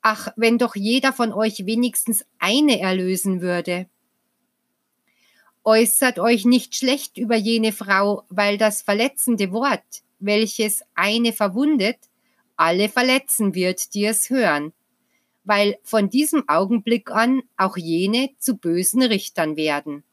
Ach, 0.03 0.29
wenn 0.37 0.59
doch 0.59 0.77
jeder 0.77 1.13
von 1.13 1.33
euch 1.33 1.67
wenigstens 1.67 2.25
eine 2.39 2.79
erlösen 2.79 3.41
würde. 3.41 3.89
Äußert 5.65 6.19
euch 6.19 6.45
nicht 6.45 6.77
schlecht 6.77 7.17
über 7.19 7.37
jene 7.37 7.73
Frau, 7.73 8.23
weil 8.29 8.59
das 8.59 8.83
verletzende 8.83 9.51
Wort, 9.51 10.04
welches 10.19 10.83
eine 10.95 11.33
verwundet, 11.33 11.99
alle 12.57 12.89
verletzen 12.89 13.55
wird, 13.55 13.95
die 13.95 14.05
es 14.05 14.31
hören, 14.31 14.73
weil 15.45 15.79
von 15.83 16.09
diesem 16.09 16.49
Augenblick 16.49 17.11
an 17.11 17.43
auch 17.57 17.77
jene 17.77 18.31
zu 18.39 18.57
bösen 18.57 19.03
Richtern 19.03 19.57
werden. 19.57 20.05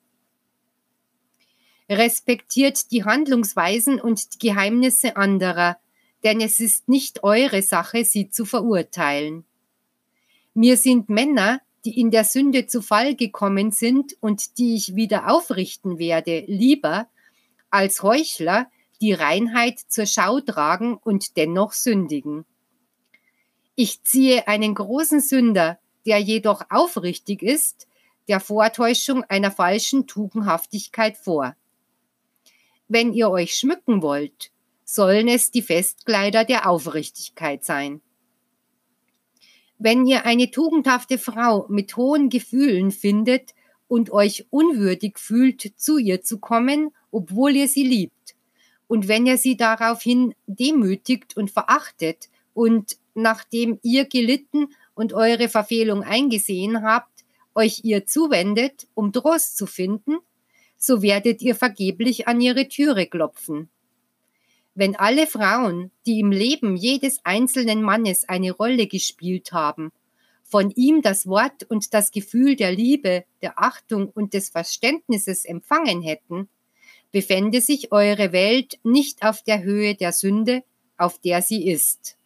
Respektiert 1.89 2.91
die 2.91 3.03
Handlungsweisen 3.03 3.99
und 3.99 4.33
die 4.33 4.47
Geheimnisse 4.47 5.17
anderer, 5.17 5.77
denn 6.23 6.39
es 6.41 6.59
ist 6.59 6.87
nicht 6.87 7.23
eure 7.23 7.61
Sache, 7.61 8.05
sie 8.05 8.29
zu 8.29 8.45
verurteilen. 8.45 9.45
Mir 10.53 10.77
sind 10.77 11.09
Männer, 11.09 11.61
die 11.85 11.99
in 11.99 12.11
der 12.11 12.23
Sünde 12.23 12.67
zu 12.67 12.81
Fall 12.81 13.15
gekommen 13.15 13.71
sind 13.71 14.15
und 14.19 14.57
die 14.57 14.75
ich 14.75 14.95
wieder 14.95 15.31
aufrichten 15.31 15.97
werde, 15.97 16.43
lieber 16.47 17.07
als 17.69 18.03
Heuchler, 18.03 18.69
die 19.01 19.13
Reinheit 19.13 19.79
zur 19.79 20.05
Schau 20.05 20.39
tragen 20.39 20.95
und 20.95 21.35
dennoch 21.35 21.73
sündigen. 21.73 22.45
Ich 23.75 24.03
ziehe 24.03 24.47
einen 24.47 24.75
großen 24.75 25.21
Sünder, 25.21 25.79
der 26.05 26.19
jedoch 26.19 26.63
aufrichtig 26.69 27.41
ist, 27.41 27.87
der 28.27 28.39
Vortäuschung 28.39 29.23
einer 29.23 29.51
falschen 29.51 30.07
Tugendhaftigkeit 30.07 31.17
vor. 31.17 31.55
Wenn 32.87 33.13
ihr 33.13 33.29
euch 33.29 33.55
schmücken 33.55 34.01
wollt, 34.01 34.51
sollen 34.83 35.27
es 35.27 35.51
die 35.51 35.61
Festkleider 35.61 36.45
der 36.45 36.69
Aufrichtigkeit 36.69 37.63
sein. 37.63 38.01
Wenn 39.79 40.05
ihr 40.05 40.25
eine 40.25 40.51
tugendhafte 40.51 41.17
Frau 41.17 41.65
mit 41.69 41.95
hohen 41.97 42.29
Gefühlen 42.29 42.91
findet 42.91 43.55
und 43.87 44.11
euch 44.11 44.45
unwürdig 44.51 45.17
fühlt, 45.17 45.73
zu 45.75 45.97
ihr 45.97 46.21
zu 46.21 46.39
kommen, 46.39 46.93
obwohl 47.09 47.55
ihr 47.55 47.67
sie 47.67 47.83
liebt, 47.83 48.35
und 48.91 49.07
wenn 49.07 49.25
ihr 49.25 49.37
sie 49.37 49.55
daraufhin 49.55 50.35
demütigt 50.47 51.37
und 51.37 51.49
verachtet 51.49 52.27
und 52.53 52.97
nachdem 53.13 53.79
ihr 53.83 54.03
gelitten 54.03 54.67
und 54.95 55.13
eure 55.13 55.47
Verfehlung 55.47 56.03
eingesehen 56.03 56.81
habt, 56.83 57.23
euch 57.55 57.85
ihr 57.85 58.05
zuwendet, 58.05 58.89
um 58.93 59.13
Trost 59.13 59.55
zu 59.55 59.65
finden, 59.65 60.17
so 60.75 61.01
werdet 61.01 61.41
ihr 61.41 61.55
vergeblich 61.55 62.27
an 62.27 62.41
ihre 62.41 62.67
Türe 62.67 63.05
klopfen. 63.07 63.69
Wenn 64.75 64.97
alle 64.97 65.25
Frauen, 65.25 65.91
die 66.05 66.19
im 66.19 66.33
Leben 66.33 66.75
jedes 66.75 67.21
einzelnen 67.23 67.83
Mannes 67.83 68.27
eine 68.27 68.51
Rolle 68.51 68.87
gespielt 68.87 69.53
haben, 69.53 69.93
von 70.43 70.69
ihm 70.69 71.01
das 71.01 71.27
Wort 71.27 71.63
und 71.63 71.93
das 71.93 72.11
Gefühl 72.11 72.57
der 72.57 72.73
Liebe, 72.73 73.23
der 73.41 73.57
Achtung 73.57 74.09
und 74.09 74.33
des 74.33 74.49
Verständnisses 74.49 75.45
empfangen 75.45 76.01
hätten, 76.01 76.49
befände 77.11 77.61
sich 77.61 77.91
eure 77.91 78.31
Welt 78.31 78.79
nicht 78.83 79.23
auf 79.23 79.43
der 79.43 79.63
Höhe 79.63 79.95
der 79.95 80.13
Sünde, 80.13 80.63
auf 80.97 81.19
der 81.19 81.41
sie 81.41 81.67
ist. 81.67 82.17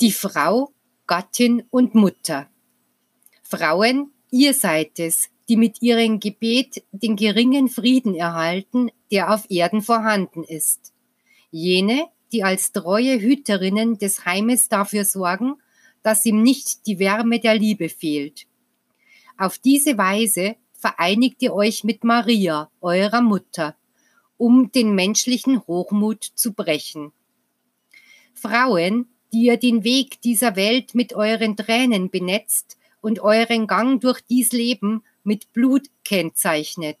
Die 0.00 0.12
Frau, 0.12 0.72
Gattin 1.06 1.64
und 1.70 1.94
Mutter. 1.94 2.50
Frauen, 3.42 4.12
ihr 4.30 4.52
seid 4.52 4.98
es, 4.98 5.30
die 5.48 5.56
mit 5.56 5.82
ihrem 5.82 6.20
Gebet 6.20 6.82
den 6.90 7.16
geringen 7.16 7.68
Frieden 7.68 8.14
erhalten, 8.14 8.90
der 9.10 9.32
auf 9.32 9.50
Erden 9.50 9.82
vorhanden 9.82 10.42
ist. 10.42 10.92
Jene, 11.50 12.08
die 12.34 12.42
als 12.42 12.72
treue 12.72 13.20
Hüterinnen 13.20 13.96
des 13.96 14.24
Heimes 14.24 14.68
dafür 14.68 15.04
sorgen, 15.04 15.54
dass 16.02 16.26
ihm 16.26 16.42
nicht 16.42 16.84
die 16.88 16.98
Wärme 16.98 17.38
der 17.38 17.54
Liebe 17.54 17.88
fehlt. 17.88 18.48
Auf 19.38 19.56
diese 19.58 19.96
Weise 19.96 20.56
vereinigt 20.72 21.40
ihr 21.42 21.54
euch 21.54 21.84
mit 21.84 22.02
Maria, 22.02 22.70
eurer 22.80 23.20
Mutter, 23.20 23.76
um 24.36 24.72
den 24.72 24.96
menschlichen 24.96 25.64
Hochmut 25.68 26.24
zu 26.24 26.52
brechen. 26.54 27.12
Frauen, 28.34 29.06
die 29.32 29.44
ihr 29.44 29.56
den 29.56 29.84
Weg 29.84 30.20
dieser 30.20 30.56
Welt 30.56 30.96
mit 30.96 31.14
euren 31.14 31.56
Tränen 31.56 32.10
benetzt 32.10 32.76
und 33.00 33.20
euren 33.20 33.68
Gang 33.68 34.00
durch 34.00 34.20
dies 34.22 34.50
Leben 34.50 35.04
mit 35.22 35.52
Blut 35.52 35.86
kennzeichnet. 36.02 36.98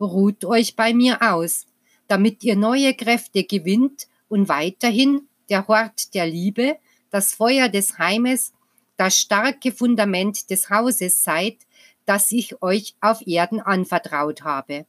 ruht 0.00 0.44
euch 0.44 0.74
bei 0.74 0.92
mir 0.92 1.22
aus, 1.22 1.66
damit 2.08 2.42
ihr 2.42 2.56
neue 2.56 2.94
Kräfte 2.94 3.44
gewinnt 3.44 4.08
und 4.28 4.48
weiterhin 4.48 5.28
der 5.48 5.68
Hort 5.68 6.14
der 6.14 6.26
Liebe, 6.26 6.78
das 7.10 7.34
Feuer 7.34 7.68
des 7.68 7.98
Heimes, 7.98 8.52
das 8.96 9.18
starke 9.18 9.72
Fundament 9.72 10.50
des 10.50 10.70
Hauses 10.70 11.22
seid, 11.22 11.58
das 12.04 12.32
ich 12.32 12.62
euch 12.62 12.94
auf 13.00 13.26
Erden 13.26 13.60
anvertraut 13.60 14.42
habe. 14.42 14.86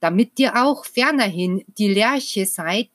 Damit 0.00 0.38
ihr 0.38 0.56
auch 0.56 0.84
fernerhin 0.84 1.64
die 1.78 1.88
Lerche 1.88 2.46
seid, 2.46 2.90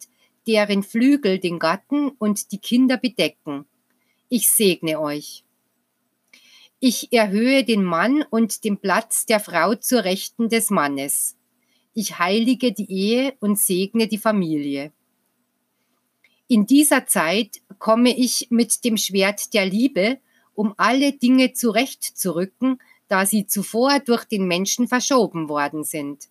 deren 0.48 0.84
Flügel 0.84 1.40
den 1.40 1.60
Gatten 1.60 2.10
und 2.10 2.52
die 2.52 2.58
Kinder 2.58 2.98
bedecken. 2.98 3.66
Ich 4.30 4.50
segne 4.50 5.00
euch. 5.00 5.44
Ich 6.80 7.12
erhöhe 7.14 7.64
den 7.64 7.84
Mann 7.84 8.24
und 8.30 8.64
den 8.64 8.78
Platz 8.78 9.26
der 9.26 9.40
Frau 9.40 9.76
zur 9.76 10.04
Rechten 10.04 10.50
des 10.50 10.70
Mannes. 10.70 11.38
Ich 11.94 12.20
heilige 12.20 12.74
die 12.74 12.92
Ehe 12.92 13.36
und 13.40 13.58
segne 13.58 14.08
die 14.08 14.18
Familie. 14.18 14.92
In 16.48 16.68
dieser 16.68 17.08
Zeit 17.08 17.62
komme 17.80 18.16
ich 18.16 18.48
mit 18.52 18.84
dem 18.84 18.98
Schwert 18.98 19.54
der 19.54 19.66
Liebe, 19.66 20.20
um 20.54 20.74
alle 20.78 21.14
Dinge 21.14 21.54
zurechtzurücken, 21.54 22.80
da 23.08 23.26
sie 23.26 23.48
zuvor 23.48 24.00
durch 24.00 24.26
den 24.26 24.48
Menschen 24.48 24.88
verschoben 24.88 25.50
worden 25.50 25.84
sind. 25.84 26.26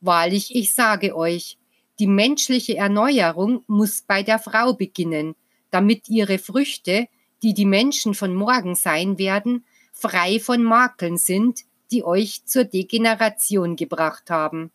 Wahrlich, 0.00 0.54
ich 0.54 0.72
sage 0.74 1.16
euch, 1.16 1.58
die 1.98 2.06
menschliche 2.06 2.76
Erneuerung 2.76 3.62
muss 3.66 4.02
bei 4.02 4.22
der 4.22 4.38
Frau 4.38 4.74
beginnen, 4.74 5.34
damit 5.70 6.08
ihre 6.08 6.38
Früchte, 6.38 7.08
die 7.42 7.54
die 7.54 7.66
Menschen 7.66 8.14
von 8.14 8.34
morgen 8.34 8.74
sein 8.74 9.18
werden, 9.18 9.64
frei 9.92 10.40
von 10.40 10.62
Makeln 10.62 11.18
sind, 11.18 11.60
die 11.90 12.04
euch 12.04 12.44
zur 12.46 12.64
Degeneration 12.64 13.76
gebracht 13.76 14.30
haben. 14.30 14.72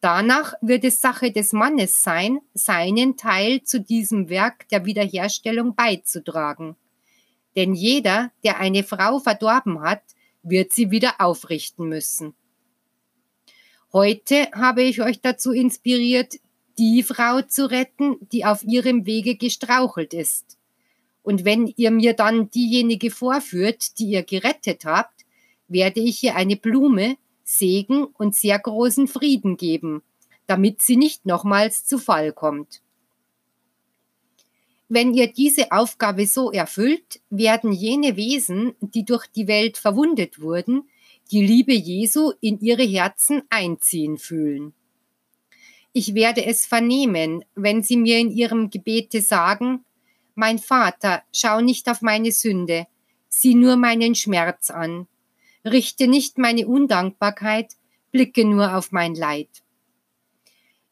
Danach 0.00 0.54
wird 0.62 0.84
es 0.84 1.00
Sache 1.00 1.30
des 1.30 1.52
Mannes 1.52 2.02
sein, 2.02 2.40
seinen 2.54 3.16
Teil 3.18 3.62
zu 3.62 3.80
diesem 3.80 4.30
Werk 4.30 4.66
der 4.70 4.86
Wiederherstellung 4.86 5.74
beizutragen. 5.74 6.76
Denn 7.54 7.74
jeder, 7.74 8.30
der 8.42 8.58
eine 8.58 8.82
Frau 8.82 9.18
verdorben 9.18 9.82
hat, 9.82 10.02
wird 10.42 10.72
sie 10.72 10.90
wieder 10.90 11.16
aufrichten 11.18 11.88
müssen. 11.88 12.34
Heute 13.92 14.48
habe 14.52 14.82
ich 14.82 15.02
euch 15.02 15.20
dazu 15.20 15.52
inspiriert, 15.52 16.36
die 16.78 17.02
Frau 17.02 17.42
zu 17.42 17.70
retten, 17.70 18.16
die 18.32 18.46
auf 18.46 18.62
ihrem 18.62 19.04
Wege 19.04 19.36
gestrauchelt 19.36 20.14
ist. 20.14 20.56
Und 21.22 21.44
wenn 21.44 21.66
ihr 21.76 21.90
mir 21.90 22.14
dann 22.14 22.50
diejenige 22.50 23.10
vorführt, 23.10 23.98
die 23.98 24.06
ihr 24.12 24.22
gerettet 24.22 24.86
habt, 24.86 25.26
werde 25.68 26.00
ich 26.00 26.22
ihr 26.22 26.36
eine 26.36 26.56
Blume, 26.56 27.16
Segen 27.50 28.04
und 28.04 28.34
sehr 28.34 28.58
großen 28.58 29.08
Frieden 29.08 29.56
geben, 29.56 30.02
damit 30.46 30.82
sie 30.82 30.96
nicht 30.96 31.26
nochmals 31.26 31.84
zu 31.84 31.98
Fall 31.98 32.32
kommt. 32.32 32.80
Wenn 34.88 35.14
ihr 35.14 35.32
diese 35.32 35.72
Aufgabe 35.72 36.26
so 36.26 36.52
erfüllt, 36.52 37.20
werden 37.28 37.72
jene 37.72 38.16
Wesen, 38.16 38.74
die 38.80 39.04
durch 39.04 39.26
die 39.26 39.48
Welt 39.48 39.78
verwundet 39.78 40.40
wurden, 40.40 40.88
die 41.30 41.44
Liebe 41.44 41.74
Jesu 41.74 42.32
in 42.40 42.60
ihre 42.60 42.84
Herzen 42.84 43.42
einziehen 43.50 44.16
fühlen. 44.16 44.72
Ich 45.92 46.14
werde 46.14 46.44
es 46.46 46.66
vernehmen, 46.66 47.44
wenn 47.56 47.82
sie 47.82 47.96
mir 47.96 48.18
in 48.18 48.30
ihrem 48.30 48.70
Gebete 48.70 49.20
sagen, 49.20 49.84
mein 50.36 50.58
Vater, 50.58 51.22
schau 51.32 51.60
nicht 51.60 51.88
auf 51.88 52.00
meine 52.00 52.30
Sünde, 52.30 52.86
sieh 53.28 53.54
nur 53.54 53.76
meinen 53.76 54.14
Schmerz 54.14 54.70
an, 54.70 55.08
richte 55.64 56.06
nicht 56.06 56.38
meine 56.38 56.66
Undankbarkeit, 56.66 57.76
blicke 58.12 58.44
nur 58.44 58.76
auf 58.76 58.92
mein 58.92 59.14
Leid. 59.14 59.48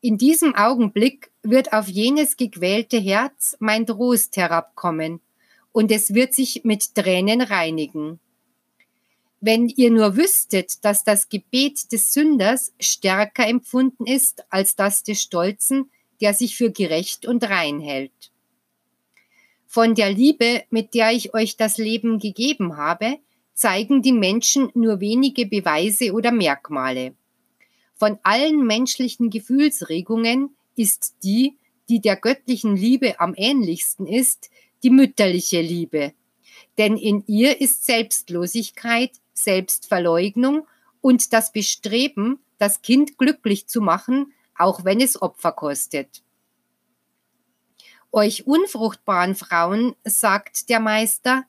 In 0.01 0.17
diesem 0.17 0.55
Augenblick 0.55 1.31
wird 1.43 1.73
auf 1.73 1.89
jenes 1.89 2.37
gequälte 2.37 2.99
Herz 2.99 3.57
mein 3.59 3.87
Trost 3.87 4.37
herabkommen, 4.37 5.21
und 5.73 5.91
es 5.91 6.15
wird 6.15 6.35
sich 6.35 6.63
mit 6.65 6.95
Tränen 6.95 7.41
reinigen. 7.41 8.21
Wenn 9.41 9.69
ihr 9.69 9.91
nur 9.91 10.17
wüsstet, 10.17 10.85
dass 10.85 11.05
das 11.05 11.29
Gebet 11.29 11.93
des 11.93 12.13
Sünders 12.13 12.73
stärker 12.81 13.47
empfunden 13.47 14.07
ist 14.07 14.45
als 14.51 14.75
das 14.77 15.03
des 15.03 15.23
Stolzen, 15.23 15.91
der 16.21 16.35
sich 16.35 16.57
für 16.57 16.73
gerecht 16.73 17.27
und 17.27 17.49
rein 17.49 17.81
hält. 17.81 18.33
Von 19.67 19.95
der 19.95 20.11
Liebe, 20.11 20.65
mit 20.71 20.95
der 20.95 21.13
ich 21.13 21.35
euch 21.35 21.57
das 21.57 21.79
Leben 21.79 22.19
gegeben 22.19 22.77
habe, 22.77 23.19
zeigen 23.59 24.03
die 24.03 24.13
Menschen 24.13 24.71
nur 24.75 25.01
wenige 25.01 25.45
Beweise 25.45 26.13
oder 26.13 26.31
Merkmale. 26.31 27.17
Von 27.97 28.17
allen 28.23 28.65
menschlichen 28.65 29.31
Gefühlsregungen 29.31 30.55
ist 30.77 31.17
die, 31.25 31.57
die 31.89 32.01
der 32.01 32.15
göttlichen 32.15 32.77
Liebe 32.77 33.19
am 33.19 33.35
ähnlichsten 33.37 34.07
ist, 34.07 34.51
die 34.85 34.91
mütterliche 34.91 35.61
Liebe. 35.61 36.13
Denn 36.79 36.97
in 36.97 37.25
ihr 37.27 37.61
ist 37.61 37.85
Selbstlosigkeit, 37.85 39.11
Selbstverleugnung 39.33 40.65
und 41.01 41.33
das 41.33 41.51
Bestreben, 41.51 42.39
das 42.59 42.81
Kind 42.81 43.19
glücklich 43.19 43.67
zu 43.67 43.81
machen, 43.81 44.33
auch 44.57 44.85
wenn 44.85 45.01
es 45.01 45.21
Opfer 45.21 45.51
kostet. 45.51 46.23
Euch 48.13 48.47
unfruchtbaren 48.47 49.35
Frauen, 49.35 49.97
sagt 50.05 50.69
der 50.69 50.79
Meister, 50.79 51.45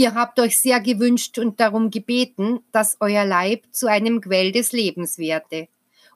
ihr 0.00 0.14
habt 0.14 0.40
euch 0.40 0.58
sehr 0.58 0.80
gewünscht 0.80 1.38
und 1.38 1.60
darum 1.60 1.90
gebeten, 1.90 2.60
dass 2.72 2.96
euer 3.00 3.24
Leib 3.24 3.64
zu 3.70 3.86
einem 3.86 4.20
Quell 4.20 4.52
des 4.52 4.72
Lebens 4.72 5.18
werde, 5.18 5.68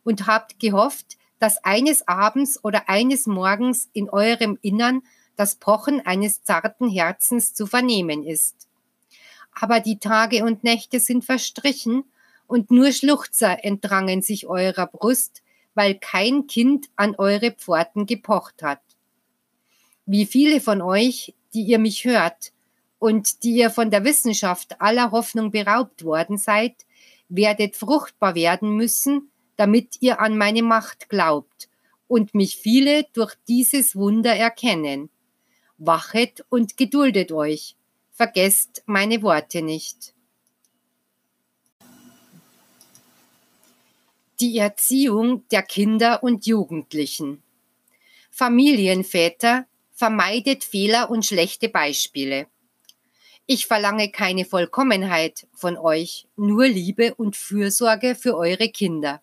und 0.04 0.26
habt 0.26 0.58
gehofft, 0.58 1.16
dass 1.38 1.62
eines 1.64 2.06
Abends 2.08 2.62
oder 2.62 2.88
eines 2.88 3.26
Morgens 3.26 3.88
in 3.92 4.10
eurem 4.10 4.58
Innern 4.62 5.02
das 5.36 5.56
Pochen 5.56 6.04
eines 6.04 6.42
zarten 6.42 6.88
Herzens 6.88 7.54
zu 7.54 7.66
vernehmen 7.66 8.22
ist 8.22 8.64
aber 9.54 9.80
die 9.80 9.98
Tage 9.98 10.44
und 10.44 10.64
Nächte 10.64 11.00
sind 11.00 11.24
verstrichen 11.24 12.04
und 12.46 12.70
nur 12.70 12.92
Schluchzer 12.92 13.64
entdrangen 13.64 14.20
sich 14.20 14.46
eurer 14.46 14.86
Brust, 14.86 15.42
weil 15.74 15.94
kein 15.94 16.46
Kind 16.46 16.88
an 16.96 17.14
eure 17.16 17.52
Pforten 17.52 18.06
gepocht 18.06 18.62
hat. 18.62 18.80
Wie 20.06 20.26
viele 20.26 20.60
von 20.60 20.82
euch, 20.82 21.34
die 21.54 21.62
ihr 21.62 21.78
mich 21.78 22.04
hört 22.04 22.52
und 22.98 23.42
die 23.42 23.56
ihr 23.56 23.70
von 23.70 23.90
der 23.90 24.04
Wissenschaft 24.04 24.80
aller 24.80 25.10
Hoffnung 25.10 25.50
beraubt 25.50 26.04
worden 26.04 26.38
seid, 26.38 26.86
werdet 27.28 27.76
fruchtbar 27.76 28.34
werden 28.34 28.76
müssen, 28.76 29.30
damit 29.56 29.96
ihr 30.00 30.20
an 30.20 30.36
meine 30.36 30.62
Macht 30.62 31.08
glaubt 31.08 31.68
und 32.08 32.34
mich 32.34 32.56
viele 32.56 33.04
durch 33.12 33.34
dieses 33.48 33.96
Wunder 33.96 34.34
erkennen. 34.34 35.10
Wachet 35.78 36.44
und 36.48 36.76
geduldet 36.76 37.32
euch, 37.32 37.76
Vergesst 38.16 38.84
meine 38.86 39.22
Worte 39.22 39.60
nicht. 39.60 40.14
Die 44.38 44.56
Erziehung 44.58 45.48
der 45.48 45.64
Kinder 45.64 46.22
und 46.22 46.46
Jugendlichen. 46.46 47.42
Familienväter 48.30 49.66
vermeidet 49.90 50.62
Fehler 50.62 51.10
und 51.10 51.26
schlechte 51.26 51.68
Beispiele. 51.68 52.46
Ich 53.46 53.66
verlange 53.66 54.10
keine 54.10 54.46
Vollkommenheit 54.46 55.46
von 55.52 55.76
euch, 55.76 56.26
nur 56.34 56.66
Liebe 56.66 57.14
und 57.14 57.36
Fürsorge 57.36 58.14
für 58.14 58.38
eure 58.38 58.70
Kinder. 58.70 59.20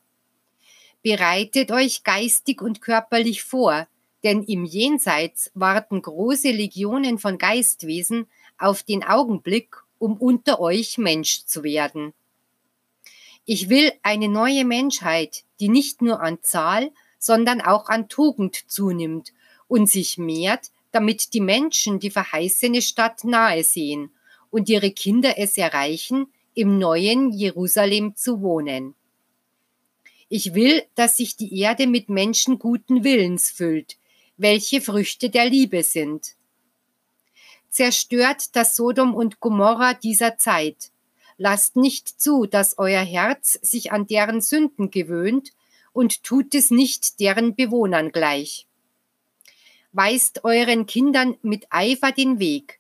Bereitet 1.01 1.71
euch 1.71 2.03
geistig 2.03 2.61
und 2.61 2.81
körperlich 2.81 3.41
vor, 3.41 3.87
denn 4.23 4.43
im 4.43 4.63
Jenseits 4.63 5.49
warten 5.55 6.03
große 6.03 6.51
Legionen 6.51 7.17
von 7.17 7.39
Geistwesen 7.39 8.27
auf 8.59 8.83
den 8.83 9.03
Augenblick, 9.03 9.75
um 9.97 10.17
unter 10.17 10.59
euch 10.59 10.99
Mensch 10.99 11.45
zu 11.45 11.63
werden. 11.63 12.13
Ich 13.45 13.69
will 13.69 13.91
eine 14.03 14.29
neue 14.29 14.65
Menschheit, 14.65 15.45
die 15.59 15.69
nicht 15.69 16.03
nur 16.03 16.21
an 16.21 16.37
Zahl, 16.43 16.91
sondern 17.17 17.59
auch 17.59 17.89
an 17.89 18.07
Tugend 18.07 18.55
zunimmt 18.67 19.33
und 19.67 19.89
sich 19.89 20.19
mehrt, 20.19 20.69
damit 20.91 21.33
die 21.33 21.41
Menschen 21.41 21.99
die 21.99 22.11
verheißene 22.11 22.81
Stadt 22.81 23.23
nahe 23.23 23.63
sehen 23.63 24.11
und 24.49 24.69
ihre 24.69 24.91
Kinder 24.91 25.37
es 25.37 25.57
erreichen, 25.57 26.27
im 26.53 26.77
neuen 26.77 27.31
Jerusalem 27.31 28.15
zu 28.15 28.41
wohnen. 28.41 28.95
Ich 30.27 30.53
will, 30.53 30.83
dass 30.95 31.17
sich 31.17 31.35
die 31.35 31.59
Erde 31.59 31.87
mit 31.87 32.09
Menschen 32.09 32.59
guten 32.59 33.03
Willens 33.03 33.49
füllt, 33.49 33.97
welche 34.37 34.81
Früchte 34.81 35.29
der 35.29 35.49
Liebe 35.49 35.83
sind 35.83 36.35
zerstört 37.71 38.55
das 38.55 38.75
Sodom 38.75 39.15
und 39.15 39.39
Gomorra 39.39 39.93
dieser 39.93 40.37
Zeit. 40.37 40.91
Lasst 41.37 41.77
nicht 41.77 42.21
zu, 42.21 42.45
dass 42.45 42.77
euer 42.77 43.01
Herz 43.01 43.57
sich 43.61 43.91
an 43.91 44.05
deren 44.05 44.41
Sünden 44.41 44.91
gewöhnt 44.91 45.51
und 45.93 46.23
tut 46.23 46.53
es 46.53 46.69
nicht 46.69 47.19
deren 47.19 47.55
Bewohnern 47.55 48.11
gleich. 48.11 48.67
Weist 49.93 50.45
euren 50.45 50.85
Kindern 50.85 51.37
mit 51.41 51.65
Eifer 51.69 52.11
den 52.13 52.39
Weg, 52.39 52.79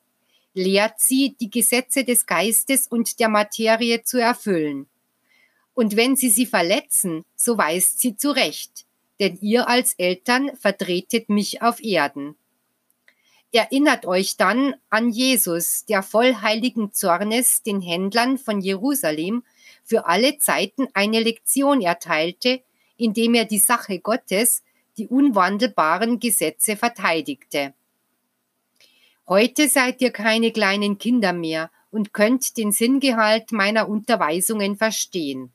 lehrt 0.53 0.99
sie, 0.99 1.35
die 1.39 1.49
Gesetze 1.49 2.05
des 2.05 2.25
Geistes 2.25 2.87
und 2.87 3.19
der 3.19 3.27
Materie 3.27 4.03
zu 4.03 4.17
erfüllen. 4.17 4.87
Und 5.73 5.97
wenn 5.97 6.15
sie 6.15 6.29
sie 6.29 6.45
verletzen, 6.45 7.25
so 7.35 7.57
weist 7.57 7.99
sie 7.99 8.15
zurecht, 8.15 8.85
denn 9.19 9.37
ihr 9.41 9.67
als 9.67 9.93
Eltern 9.95 10.55
vertretet 10.55 11.27
mich 11.29 11.61
auf 11.61 11.83
Erden. 11.83 12.35
Erinnert 13.51 14.05
euch 14.05 14.37
dann 14.37 14.75
an 14.89 15.09
Jesus, 15.09 15.83
der 15.83 16.03
voll 16.03 16.35
heiligen 16.35 16.93
Zornes 16.93 17.61
den 17.63 17.81
Händlern 17.81 18.37
von 18.37 18.61
Jerusalem 18.61 19.43
für 19.83 20.05
alle 20.05 20.37
Zeiten 20.37 20.87
eine 20.93 21.19
Lektion 21.19 21.81
erteilte, 21.81 22.61
indem 22.95 23.33
er 23.33 23.43
die 23.43 23.59
Sache 23.59 23.99
Gottes, 23.99 24.63
die 25.01 25.07
unwandelbaren 25.07 26.19
Gesetze 26.19 26.77
verteidigte. 26.77 27.73
Heute 29.27 29.67
seid 29.67 29.99
ihr 29.99 30.11
keine 30.11 30.51
kleinen 30.51 30.99
Kinder 30.99 31.33
mehr 31.33 31.71
und 31.89 32.13
könnt 32.13 32.55
den 32.55 32.71
Sinngehalt 32.71 33.51
meiner 33.51 33.89
Unterweisungen 33.89 34.77
verstehen. 34.77 35.51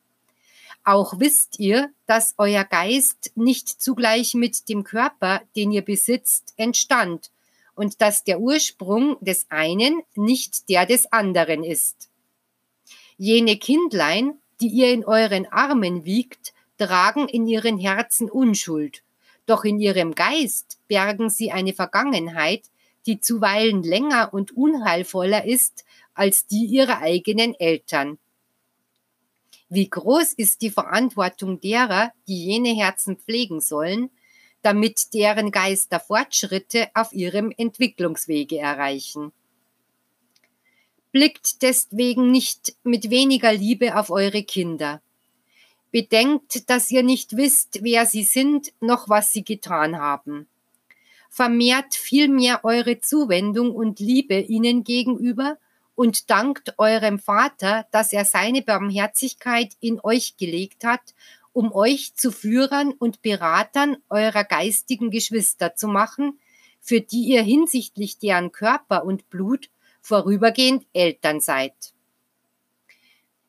Auch 0.82 1.20
wisst 1.20 1.60
ihr, 1.60 1.90
dass 2.06 2.34
euer 2.38 2.64
Geist 2.64 3.30
nicht 3.36 3.68
zugleich 3.68 4.34
mit 4.34 4.68
dem 4.68 4.82
Körper, 4.82 5.42
den 5.54 5.70
ihr 5.70 5.82
besitzt, 5.82 6.52
entstand 6.56 7.30
und 7.76 8.00
dass 8.00 8.24
der 8.24 8.40
Ursprung 8.40 9.16
des 9.20 9.46
einen 9.48 10.02
nicht 10.16 10.68
der 10.68 10.86
des 10.86 11.12
anderen 11.12 11.62
ist. 11.62 12.10
Jene 13.16 13.58
Kindlein, 13.58 14.40
die 14.60 14.68
ihr 14.70 14.92
in 14.92 15.04
euren 15.04 15.46
Armen 15.46 16.04
wiegt, 16.04 16.52
tragen 16.78 17.28
in 17.28 17.46
ihren 17.46 17.78
Herzen 17.78 18.28
Unschuld, 18.28 19.04
doch 19.46 19.64
in 19.64 19.78
ihrem 19.78 20.14
Geist 20.14 20.78
bergen 20.88 21.30
sie 21.30 21.52
eine 21.52 21.72
Vergangenheit, 21.72 22.62
die 23.06 23.20
zuweilen 23.20 23.82
länger 23.82 24.34
und 24.34 24.56
unheilvoller 24.56 25.44
ist 25.44 25.84
als 26.14 26.46
die 26.46 26.64
ihrer 26.64 26.98
eigenen 26.98 27.54
Eltern. 27.54 28.18
Wie 29.68 29.88
groß 29.88 30.32
ist 30.34 30.62
die 30.62 30.70
Verantwortung 30.70 31.60
derer, 31.60 32.12
die 32.28 32.44
jene 32.44 32.74
Herzen 32.74 33.16
pflegen 33.16 33.60
sollen, 33.60 34.10
damit 34.62 35.14
deren 35.14 35.50
Geister 35.50 36.00
Fortschritte 36.00 36.88
auf 36.94 37.12
ihrem 37.12 37.52
Entwicklungswege 37.56 38.58
erreichen. 38.58 39.32
Blickt 41.12 41.62
deswegen 41.62 42.30
nicht 42.30 42.76
mit 42.82 43.10
weniger 43.10 43.52
Liebe 43.52 43.96
auf 43.96 44.10
eure 44.10 44.42
Kinder. 44.42 45.00
Bedenkt, 45.90 46.68
dass 46.68 46.90
ihr 46.90 47.02
nicht 47.02 47.36
wisst, 47.36 47.78
wer 47.82 48.06
sie 48.06 48.24
sind, 48.24 48.72
noch 48.80 49.08
was 49.08 49.32
sie 49.32 49.44
getan 49.44 49.98
haben. 49.98 50.46
Vermehrt 51.30 51.94
vielmehr 51.94 52.64
eure 52.64 53.00
Zuwendung 53.00 53.74
und 53.74 54.00
Liebe 54.00 54.38
ihnen 54.40 54.84
gegenüber 54.84 55.58
und 55.94 56.30
dankt 56.30 56.78
eurem 56.78 57.18
Vater, 57.18 57.86
dass 57.90 58.12
er 58.12 58.24
seine 58.24 58.62
Barmherzigkeit 58.62 59.72
in 59.80 59.98
euch 60.02 60.36
gelegt 60.36 60.84
hat, 60.84 61.14
um 61.52 61.72
euch 61.72 62.14
zu 62.14 62.30
Führern 62.30 62.92
und 62.92 63.22
Beratern 63.22 63.96
eurer 64.10 64.44
geistigen 64.44 65.10
Geschwister 65.10 65.74
zu 65.74 65.88
machen, 65.88 66.38
für 66.80 67.00
die 67.00 67.24
ihr 67.24 67.42
hinsichtlich 67.42 68.18
deren 68.18 68.52
Körper 68.52 69.04
und 69.04 69.30
Blut 69.30 69.70
vorübergehend 70.02 70.86
Eltern 70.92 71.40
seid. 71.40 71.72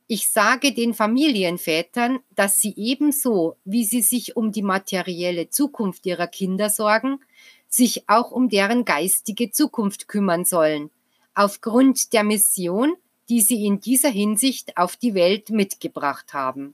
Ich 0.10 0.30
sage 0.30 0.72
den 0.74 0.94
Familienvätern, 0.94 2.20
dass 2.34 2.62
sie 2.62 2.74
ebenso, 2.78 3.58
wie 3.66 3.84
sie 3.84 4.02
sich 4.02 4.38
um 4.38 4.54
die 4.54 4.62
materielle 4.62 5.50
Zukunft 5.50 6.06
ihrer 6.06 6.28
Kinder 6.28 6.70
sorgen, 6.70 7.20
sich 7.68 8.08
auch 8.08 8.32
um 8.32 8.48
deren 8.48 8.86
geistige 8.86 9.52
Zukunft 9.52 10.08
kümmern 10.08 10.46
sollen, 10.46 10.92
aufgrund 11.34 12.14
der 12.14 12.24
Mission, 12.24 12.96
die 13.28 13.42
sie 13.42 13.66
in 13.66 13.82
dieser 13.82 14.10
Hinsicht 14.10 14.78
auf 14.78 14.96
die 14.96 15.14
Welt 15.14 15.50
mitgebracht 15.50 16.34
haben. 16.34 16.74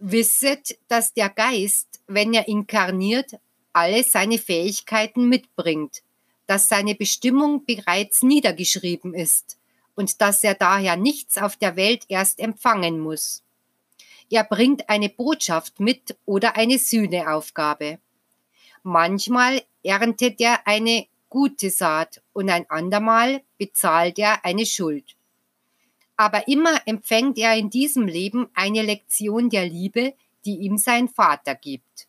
Wisset, 0.00 0.76
dass 0.88 1.14
der 1.14 1.28
Geist, 1.30 2.00
wenn 2.08 2.34
er 2.34 2.48
inkarniert, 2.48 3.38
alle 3.72 4.02
seine 4.02 4.38
Fähigkeiten 4.38 5.28
mitbringt, 5.28 6.02
dass 6.46 6.68
seine 6.68 6.94
Bestimmung 6.94 7.64
bereits 7.64 8.22
niedergeschrieben 8.22 9.14
ist 9.14 9.58
und 9.94 10.20
dass 10.20 10.42
er 10.44 10.54
daher 10.54 10.96
nichts 10.96 11.38
auf 11.38 11.56
der 11.56 11.76
Welt 11.76 12.04
erst 12.08 12.38
empfangen 12.38 12.98
muss. 12.98 13.42
Er 14.30 14.44
bringt 14.44 14.88
eine 14.88 15.08
Botschaft 15.08 15.78
mit 15.78 16.16
oder 16.24 16.56
eine 16.56 16.78
Sühneaufgabe. 16.78 17.98
Manchmal 18.82 19.62
erntet 19.82 20.40
er 20.40 20.66
eine 20.66 21.06
gute 21.28 21.70
Saat 21.70 22.22
und 22.32 22.48
ein 22.50 22.68
andermal 22.70 23.42
bezahlt 23.58 24.18
er 24.18 24.44
eine 24.44 24.66
Schuld. 24.66 25.16
Aber 26.16 26.46
immer 26.48 26.80
empfängt 26.86 27.38
er 27.38 27.56
in 27.56 27.70
diesem 27.70 28.06
Leben 28.06 28.48
eine 28.54 28.82
Lektion 28.82 29.50
der 29.50 29.66
Liebe, 29.66 30.14
die 30.44 30.58
ihm 30.58 30.78
sein 30.78 31.08
Vater 31.08 31.54
gibt. 31.54 32.06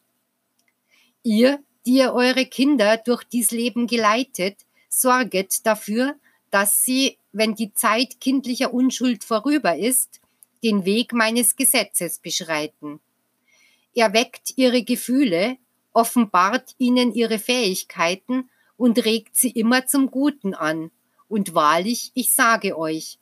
Ihr, 1.23 1.63
die 1.85 1.97
ihr 1.97 2.13
eure 2.13 2.45
Kinder 2.45 2.97
durch 2.97 3.23
dies 3.23 3.51
Leben 3.51 3.87
geleitet, 3.87 4.57
sorget 4.89 5.65
dafür, 5.65 6.15
dass 6.51 6.83
sie, 6.85 7.17
wenn 7.31 7.55
die 7.55 7.73
Zeit 7.73 8.19
kindlicher 8.19 8.73
Unschuld 8.73 9.23
vorüber 9.23 9.75
ist, 9.75 10.21
den 10.63 10.85
Weg 10.85 11.13
meines 11.13 11.55
Gesetzes 11.55 12.19
beschreiten. 12.19 12.99
Er 13.93 14.13
weckt 14.13 14.53
ihre 14.55 14.83
Gefühle, 14.83 15.57
offenbart 15.91 16.75
ihnen 16.77 17.13
ihre 17.13 17.39
Fähigkeiten 17.39 18.49
und 18.77 19.03
regt 19.05 19.35
sie 19.35 19.51
immer 19.51 19.85
zum 19.85 20.09
Guten 20.09 20.53
an. 20.53 20.91
Und 21.27 21.53
wahrlich, 21.53 22.11
ich 22.13 22.33
sage 22.33 22.77
euch, 22.77 23.19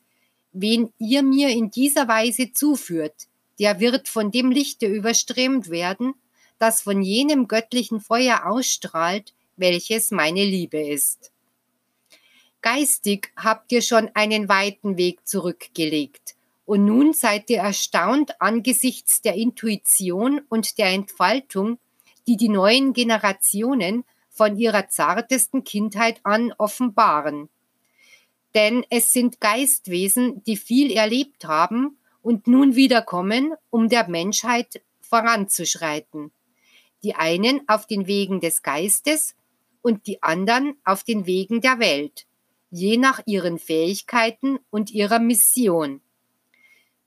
wen 0.54 0.92
ihr 0.98 1.24
mir 1.24 1.50
in 1.50 1.72
dieser 1.72 2.08
Weise 2.08 2.54
zuführt, 2.54 3.28
der 3.60 3.80
wird 3.80 4.08
von 4.08 4.32
dem 4.32 4.52
Lichte 4.52 4.88
überströmt 4.88 5.70
werden, 5.70 6.14
das 6.62 6.84
von 6.84 7.02
jenem 7.02 7.48
göttlichen 7.48 8.00
Feuer 8.00 8.46
ausstrahlt, 8.46 9.34
welches 9.58 10.12
meine 10.12 10.46
Liebe 10.46 10.80
ist. 10.80 11.32
Geistig 12.62 13.32
habt 13.36 13.72
ihr 13.72 13.82
schon 13.82 14.12
einen 14.14 14.48
weiten 14.48 14.96
Weg 14.96 15.28
zurückgelegt, 15.28 16.36
und 16.66 16.86
nun 16.86 17.14
seid 17.14 17.50
ihr 17.50 17.58
erstaunt 17.58 18.40
angesichts 18.40 19.22
der 19.22 19.34
Intuition 19.34 20.42
und 20.50 20.78
der 20.78 20.92
Entfaltung, 20.92 21.80
die 22.28 22.38
die 22.38 22.50
neuen 22.50 22.94
Generationen 22.94 24.06
von 24.30 24.56
ihrer 24.56 24.88
zartesten 24.88 25.64
Kindheit 25.64 26.20
an 26.24 26.54
offenbaren. 26.60 27.50
Denn 28.54 28.86
es 28.92 29.12
sind 29.12 29.42
Geistwesen, 29.42 30.44
die 30.44 30.58
viel 30.58 30.92
erlebt 30.92 31.46
haben 31.46 31.98
und 32.22 32.46
nun 32.46 32.76
wiederkommen, 32.76 33.56
um 33.72 33.90
der 33.90 34.08
Menschheit 34.08 34.84
voranzuschreiten. 35.02 36.32
Die 37.04 37.16
einen 37.16 37.68
auf 37.68 37.88
den 37.88 38.08
Wegen 38.08 38.40
des 38.40 38.62
Geistes 38.62 39.36
und 39.82 40.08
die 40.08 40.22
anderen 40.22 40.76
auf 40.84 41.04
den 41.04 41.26
Wegen 41.26 41.62
der 41.62 41.80
Welt, 41.80 42.28
je 42.70 42.98
nach 42.98 43.22
ihren 43.26 43.60
Fähigkeiten 43.60 44.60
und 44.70 44.92
ihrer 44.92 45.20
Mission. 45.20 46.02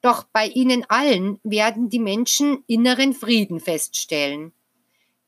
Doch 0.01 0.25
bei 0.25 0.49
ihnen 0.49 0.85
allen 0.89 1.41
werden 1.45 1.89
die 1.89 1.99
Menschen 1.99 2.63
inneren 2.67 3.15
Frieden 3.15 3.61
feststellen. 3.61 4.53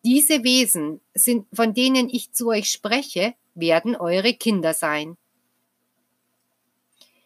Diese 0.05 0.44
Wesen 0.44 1.00
sind, 1.14 1.46
von 1.52 1.72
denen 1.72 2.11
ich 2.11 2.33
zu 2.33 2.48
euch 2.48 2.70
spreche, 2.70 3.35
werden 3.55 3.96
eure 3.96 4.35
Kinder 4.35 4.74
sein. 4.74 5.16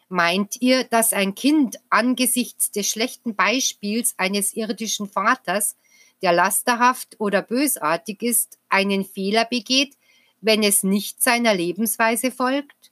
Meint 0.07 0.61
ihr, 0.61 0.83
dass 0.85 1.13
ein 1.13 1.35
Kind 1.35 1.77
angesichts 1.89 2.71
des 2.71 2.89
schlechten 2.89 3.35
Beispiels 3.35 4.15
eines 4.17 4.53
irdischen 4.55 5.07
Vaters, 5.07 5.77
der 6.21 6.33
lasterhaft 6.33 7.19
oder 7.19 7.41
bösartig 7.41 8.21
ist, 8.21 8.59
einen 8.69 9.05
Fehler 9.05 9.45
begeht, 9.45 9.97
wenn 10.41 10.63
es 10.63 10.83
nicht 10.83 11.21
seiner 11.21 11.53
Lebensweise 11.53 12.31
folgt? 12.31 12.91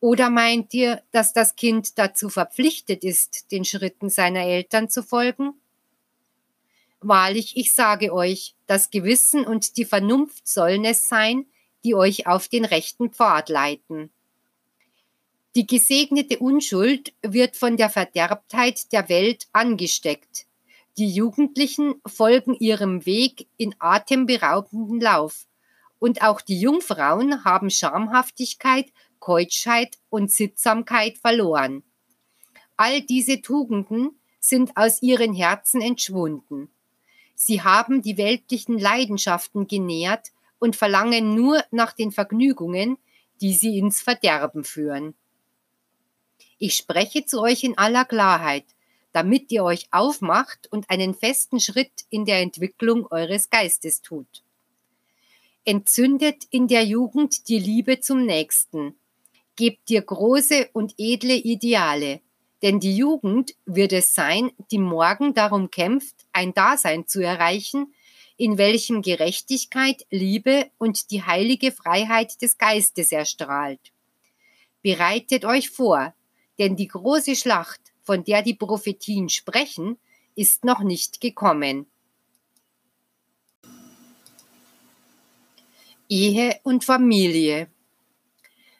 Oder 0.00 0.30
meint 0.30 0.72
ihr, 0.74 1.02
dass 1.10 1.32
das 1.32 1.56
Kind 1.56 1.98
dazu 1.98 2.28
verpflichtet 2.28 3.02
ist, 3.02 3.50
den 3.50 3.64
Schritten 3.64 4.10
seiner 4.10 4.44
Eltern 4.44 4.88
zu 4.88 5.02
folgen? 5.02 5.54
Wahrlich, 7.00 7.56
ich 7.56 7.72
sage 7.72 8.12
euch, 8.12 8.54
das 8.66 8.90
Gewissen 8.90 9.44
und 9.44 9.76
die 9.76 9.84
Vernunft 9.84 10.46
sollen 10.48 10.84
es 10.84 11.08
sein, 11.08 11.46
die 11.84 11.94
euch 11.94 12.26
auf 12.26 12.48
den 12.48 12.64
rechten 12.64 13.10
Pfad 13.10 13.48
leiten. 13.48 14.10
Die 15.54 15.66
gesegnete 15.66 16.38
Unschuld 16.38 17.12
wird 17.22 17.56
von 17.56 17.76
der 17.76 17.90
Verderbtheit 17.90 18.92
der 18.92 19.08
Welt 19.08 19.48
angesteckt. 19.52 20.47
Die 20.98 21.08
Jugendlichen 21.08 21.94
folgen 22.04 22.54
ihrem 22.54 23.06
Weg 23.06 23.46
in 23.56 23.72
atemberaubenden 23.78 25.00
Lauf. 25.00 25.46
Und 26.00 26.22
auch 26.22 26.40
die 26.40 26.60
Jungfrauen 26.60 27.44
haben 27.44 27.70
Schamhaftigkeit 27.70 28.92
Keutschheit 29.20 29.98
und 30.10 30.32
Sittsamkeit 30.32 31.18
verloren. 31.18 31.84
All 32.76 33.00
diese 33.00 33.40
Tugenden 33.42 34.18
sind 34.40 34.76
aus 34.76 35.00
ihren 35.00 35.34
Herzen 35.34 35.80
entschwunden. 35.80 36.68
Sie 37.36 37.62
haben 37.62 38.02
die 38.02 38.16
weltlichen 38.16 38.76
Leidenschaften 38.76 39.68
genährt 39.68 40.32
und 40.58 40.74
verlangen 40.74 41.34
nur 41.34 41.62
nach 41.70 41.92
den 41.92 42.10
Vergnügungen, 42.10 42.98
die 43.40 43.54
sie 43.54 43.78
ins 43.78 44.02
Verderben 44.02 44.64
führen. 44.64 45.14
Ich 46.58 46.74
spreche 46.74 47.24
zu 47.24 47.40
euch 47.40 47.62
in 47.62 47.78
aller 47.78 48.04
Klarheit, 48.04 48.64
damit 49.12 49.50
ihr 49.50 49.64
euch 49.64 49.88
aufmacht 49.90 50.70
und 50.70 50.90
einen 50.90 51.14
festen 51.14 51.60
Schritt 51.60 52.04
in 52.10 52.24
der 52.24 52.40
Entwicklung 52.40 53.06
eures 53.10 53.50
Geistes 53.50 54.02
tut. 54.02 54.42
Entzündet 55.64 56.46
in 56.50 56.68
der 56.68 56.84
Jugend 56.84 57.48
die 57.48 57.58
Liebe 57.58 58.00
zum 58.00 58.24
Nächsten. 58.24 58.94
Gebt 59.56 59.88
dir 59.88 60.02
große 60.02 60.70
und 60.72 60.94
edle 60.98 61.34
Ideale, 61.34 62.20
denn 62.62 62.80
die 62.80 62.96
Jugend 62.96 63.54
wird 63.66 63.92
es 63.92 64.14
sein, 64.14 64.50
die 64.70 64.78
morgen 64.78 65.34
darum 65.34 65.70
kämpft, 65.70 66.26
ein 66.32 66.54
Dasein 66.54 67.06
zu 67.06 67.20
erreichen, 67.20 67.92
in 68.36 68.56
welchem 68.56 69.02
Gerechtigkeit, 69.02 70.06
Liebe 70.10 70.70
und 70.78 71.10
die 71.10 71.24
heilige 71.24 71.72
Freiheit 71.72 72.40
des 72.40 72.56
Geistes 72.56 73.10
erstrahlt. 73.10 73.92
Bereitet 74.80 75.44
euch 75.44 75.70
vor, 75.70 76.14
denn 76.58 76.76
die 76.76 76.88
große 76.88 77.36
Schlacht, 77.36 77.87
von 78.08 78.24
der 78.24 78.40
die 78.40 78.54
Prophetien 78.54 79.28
sprechen, 79.28 79.98
ist 80.34 80.64
noch 80.64 80.80
nicht 80.80 81.20
gekommen. 81.20 81.84
Ehe 86.08 86.58
und 86.62 86.86
Familie 86.86 87.68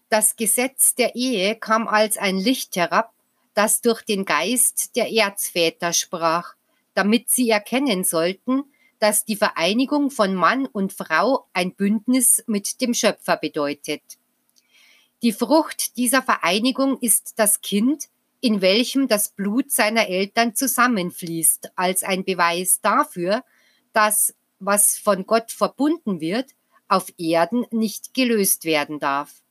Das 0.09 0.35
Gesetz 0.37 0.95
der 0.95 1.15
Ehe 1.15 1.57
kam 1.57 1.89
als 1.89 2.17
ein 2.17 2.39
Licht 2.39 2.77
herab, 2.77 3.13
das 3.53 3.83
durch 3.83 4.01
den 4.01 4.25
Geist 4.25 4.97
der 4.97 5.13
Erzväter 5.13 5.93
sprach, 5.93 6.55
damit 6.95 7.29
sie 7.29 7.51
erkennen 7.51 8.05
sollten, 8.05 8.65
dass 8.99 9.27
die 9.27 9.37
Vereinigung 9.37 10.11
von 10.11 10.35
Mann 10.35 10.65
und 10.65 10.95
Frau 10.95 11.47
ein 11.53 11.75
Bündnis 11.75 12.45
mit 12.47 12.81
dem 12.81 12.95
Schöpfer 12.95 13.37
bedeutet. 13.37 14.01
Die 15.21 15.33
Frucht 15.33 15.99
dieser 15.99 16.23
Vereinigung 16.23 16.99
ist 17.01 17.35
das 17.39 17.61
Kind, 17.61 18.09
in 18.41 18.61
welchem 18.61 19.09
das 19.09 19.31
Blut 19.31 19.71
seiner 19.73 20.09
Eltern 20.09 20.55
zusammenfließt, 20.55 21.73
als 21.77 22.03
ein 22.03 22.25
Beweis 22.25 22.81
dafür, 22.81 23.45
dass 23.93 24.35
was 24.61 24.97
von 24.99 25.27
Gott 25.27 25.53
verbunden 25.53 26.21
wird, 26.21 26.51
auf 26.89 27.13
Erden 27.19 27.67
nicht 27.71 28.15
gelöst 28.15 28.65
werden 28.65 28.99
darf. 28.99 29.43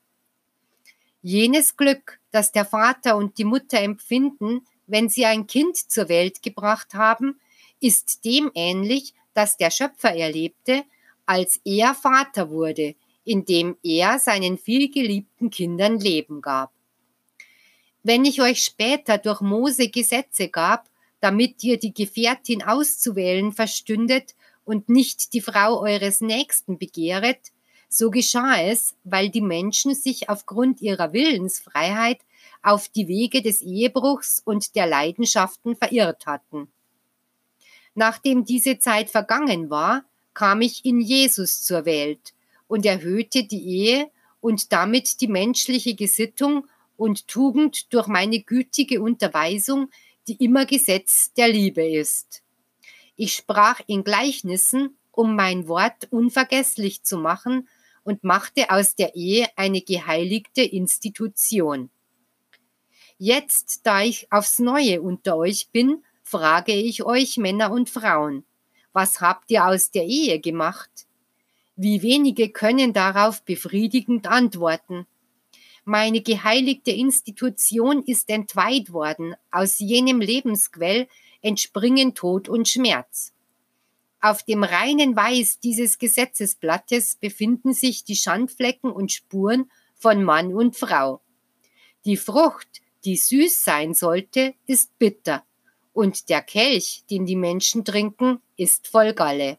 Jenes 1.21 1.77
Glück, 1.77 2.19
das 2.31 2.51
der 2.51 2.65
Vater 2.65 3.15
und 3.17 3.37
die 3.37 3.43
Mutter 3.43 3.79
empfinden, 3.79 4.65
wenn 4.85 5.09
sie 5.09 5.25
ein 5.25 5.47
Kind 5.47 5.75
zur 5.75 6.09
Welt 6.09 6.41
gebracht 6.41 6.93
haben, 6.93 7.39
ist 7.79 8.25
dem 8.25 8.51
ähnlich, 8.55 9.13
das 9.33 9.57
der 9.57 9.69
Schöpfer 9.69 10.15
erlebte, 10.15 10.83
als 11.25 11.59
er 11.63 11.93
Vater 11.93 12.49
wurde, 12.49 12.95
indem 13.23 13.77
er 13.83 14.19
seinen 14.19 14.57
vielgeliebten 14.57 15.49
Kindern 15.49 15.99
Leben 15.99 16.41
gab. 16.41 16.71
Wenn 18.07 18.23
ich 18.23 18.41
euch 18.41 18.63
später 18.63 19.17
durch 19.17 19.41
Mose 19.41 19.89
Gesetze 19.89 20.47
gab, 20.47 20.87
damit 21.19 21.61
ihr 21.65 21.77
die 21.77 21.93
Gefährtin 21.93 22.63
auszuwählen 22.63 23.51
verstündet 23.51 24.33
und 24.63 24.87
nicht 24.87 25.33
die 25.33 25.41
Frau 25.41 25.81
eures 25.81 26.21
Nächsten 26.21 26.77
begehret, 26.77 27.51
so 27.89 28.09
geschah 28.09 28.61
es, 28.61 28.95
weil 29.03 29.29
die 29.29 29.41
Menschen 29.41 29.93
sich 29.93 30.29
aufgrund 30.29 30.79
ihrer 30.79 31.11
Willensfreiheit 31.11 32.21
auf 32.63 32.87
die 32.87 33.09
Wege 33.09 33.41
des 33.41 33.61
Ehebruchs 33.61 34.41
und 34.45 34.75
der 34.75 34.87
Leidenschaften 34.87 35.75
verirrt 35.75 36.27
hatten. 36.27 36.69
Nachdem 37.93 38.45
diese 38.45 38.79
Zeit 38.79 39.09
vergangen 39.09 39.69
war, 39.69 40.05
kam 40.33 40.61
ich 40.61 40.85
in 40.85 41.01
Jesus 41.01 41.61
zur 41.61 41.83
Welt 41.83 42.33
und 42.69 42.85
erhöhte 42.85 43.43
die 43.43 43.67
Ehe 43.67 44.09
und 44.39 44.71
damit 44.71 45.19
die 45.19 45.27
menschliche 45.27 45.93
Gesittung 45.93 46.69
und 46.97 47.27
Tugend 47.27 47.93
durch 47.93 48.07
meine 48.07 48.41
gütige 48.41 49.01
Unterweisung, 49.01 49.89
die 50.27 50.43
immer 50.43 50.65
Gesetz 50.65 51.31
der 51.33 51.47
Liebe 51.47 51.87
ist. 51.87 52.43
Ich 53.15 53.33
sprach 53.33 53.79
in 53.87 54.03
Gleichnissen, 54.03 54.97
um 55.11 55.35
mein 55.35 55.67
Wort 55.67 56.07
unvergesslich 56.11 57.03
zu 57.03 57.17
machen 57.17 57.67
und 58.03 58.23
machte 58.23 58.69
aus 58.69 58.95
der 58.95 59.15
Ehe 59.15 59.47
eine 59.55 59.81
geheiligte 59.81 60.61
Institution. 60.61 61.89
Jetzt, 63.17 63.81
da 63.83 64.03
ich 64.03 64.31
aufs 64.31 64.59
Neue 64.59 65.01
unter 65.01 65.37
euch 65.37 65.69
bin, 65.71 66.03
frage 66.21 66.73
ich 66.73 67.03
euch 67.03 67.37
Männer 67.37 67.71
und 67.71 67.89
Frauen, 67.89 68.43
was 68.93 69.21
habt 69.21 69.49
ihr 69.49 69.65
aus 69.65 69.91
der 69.91 70.05
Ehe 70.05 70.39
gemacht? 70.39 70.89
Wie 71.75 72.01
wenige 72.01 72.49
können 72.49 72.93
darauf 72.93 73.43
befriedigend 73.43 74.27
antworten. 74.27 75.05
Meine 75.89 76.19
geheiligte 76.19 76.91
Institution 76.91 78.03
ist 78.03 78.29
entweiht 78.29 78.91
worden, 78.91 79.35
aus 79.51 79.79
jenem 79.79 80.19
Lebensquell 80.19 81.07
entspringen 81.41 82.13
Tod 82.13 82.49
und 82.49 82.67
Schmerz. 82.67 83.31
Auf 84.19 84.43
dem 84.43 84.65
reinen 84.65 85.15
Weiß 85.15 85.61
dieses 85.61 85.97
Gesetzesblattes 85.97 87.15
befinden 87.15 87.73
sich 87.73 88.03
die 88.03 88.17
Schandflecken 88.17 88.91
und 88.91 89.13
Spuren 89.13 89.71
von 89.95 90.25
Mann 90.25 90.53
und 90.53 90.75
Frau. 90.75 91.21
Die 92.03 92.17
Frucht, 92.17 92.81
die 93.05 93.15
süß 93.15 93.63
sein 93.63 93.93
sollte, 93.93 94.55
ist 94.65 94.99
bitter, 94.99 95.45
und 95.93 96.27
der 96.27 96.41
Kelch, 96.41 97.05
den 97.09 97.25
die 97.25 97.37
Menschen 97.37 97.85
trinken, 97.85 98.41
ist 98.57 98.87
voll 98.87 99.13
Galle. 99.13 99.57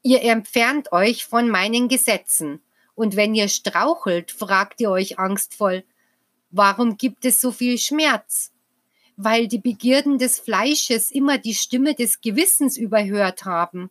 Ihr 0.00 0.22
entfernt 0.22 0.92
euch 0.92 1.26
von 1.26 1.50
meinen 1.50 1.88
Gesetzen, 1.88 2.62
und 2.98 3.14
wenn 3.14 3.32
ihr 3.32 3.46
strauchelt, 3.46 4.32
fragt 4.32 4.80
ihr 4.80 4.90
euch 4.90 5.20
angstvoll, 5.20 5.84
warum 6.50 6.96
gibt 6.96 7.24
es 7.24 7.40
so 7.40 7.52
viel 7.52 7.78
Schmerz? 7.78 8.50
Weil 9.16 9.46
die 9.46 9.60
Begierden 9.60 10.18
des 10.18 10.40
Fleisches 10.40 11.12
immer 11.12 11.38
die 11.38 11.54
Stimme 11.54 11.94
des 11.94 12.20
Gewissens 12.20 12.76
überhört 12.76 13.44
haben. 13.44 13.90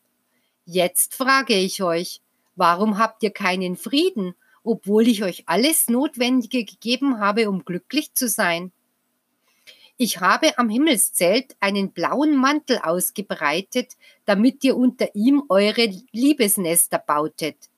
Jetzt 0.65 1.15
frage 1.15 1.53
ich 1.53 1.81
euch, 1.81 2.19
warum 2.57 2.97
habt 2.97 3.23
ihr 3.23 3.31
keinen 3.31 3.77
Frieden, 3.77 4.35
obwohl 4.61 5.07
ich 5.07 5.23
euch 5.23 5.43
alles 5.47 5.87
Notwendige 5.87 6.65
gegeben 6.65 7.21
habe, 7.21 7.49
um 7.49 7.63
glücklich 7.63 8.13
zu 8.13 8.27
sein? 8.27 8.73
Ich 9.95 10.19
habe 10.19 10.57
am 10.57 10.67
Himmelszelt 10.67 11.55
einen 11.61 11.93
blauen 11.93 12.35
Mantel 12.35 12.79
ausgebreitet, 12.79 13.93
damit 14.25 14.65
ihr 14.65 14.75
unter 14.75 15.15
ihm 15.15 15.43
eure 15.47 15.93
Liebesnester 16.11 16.99
bautet 16.99 17.69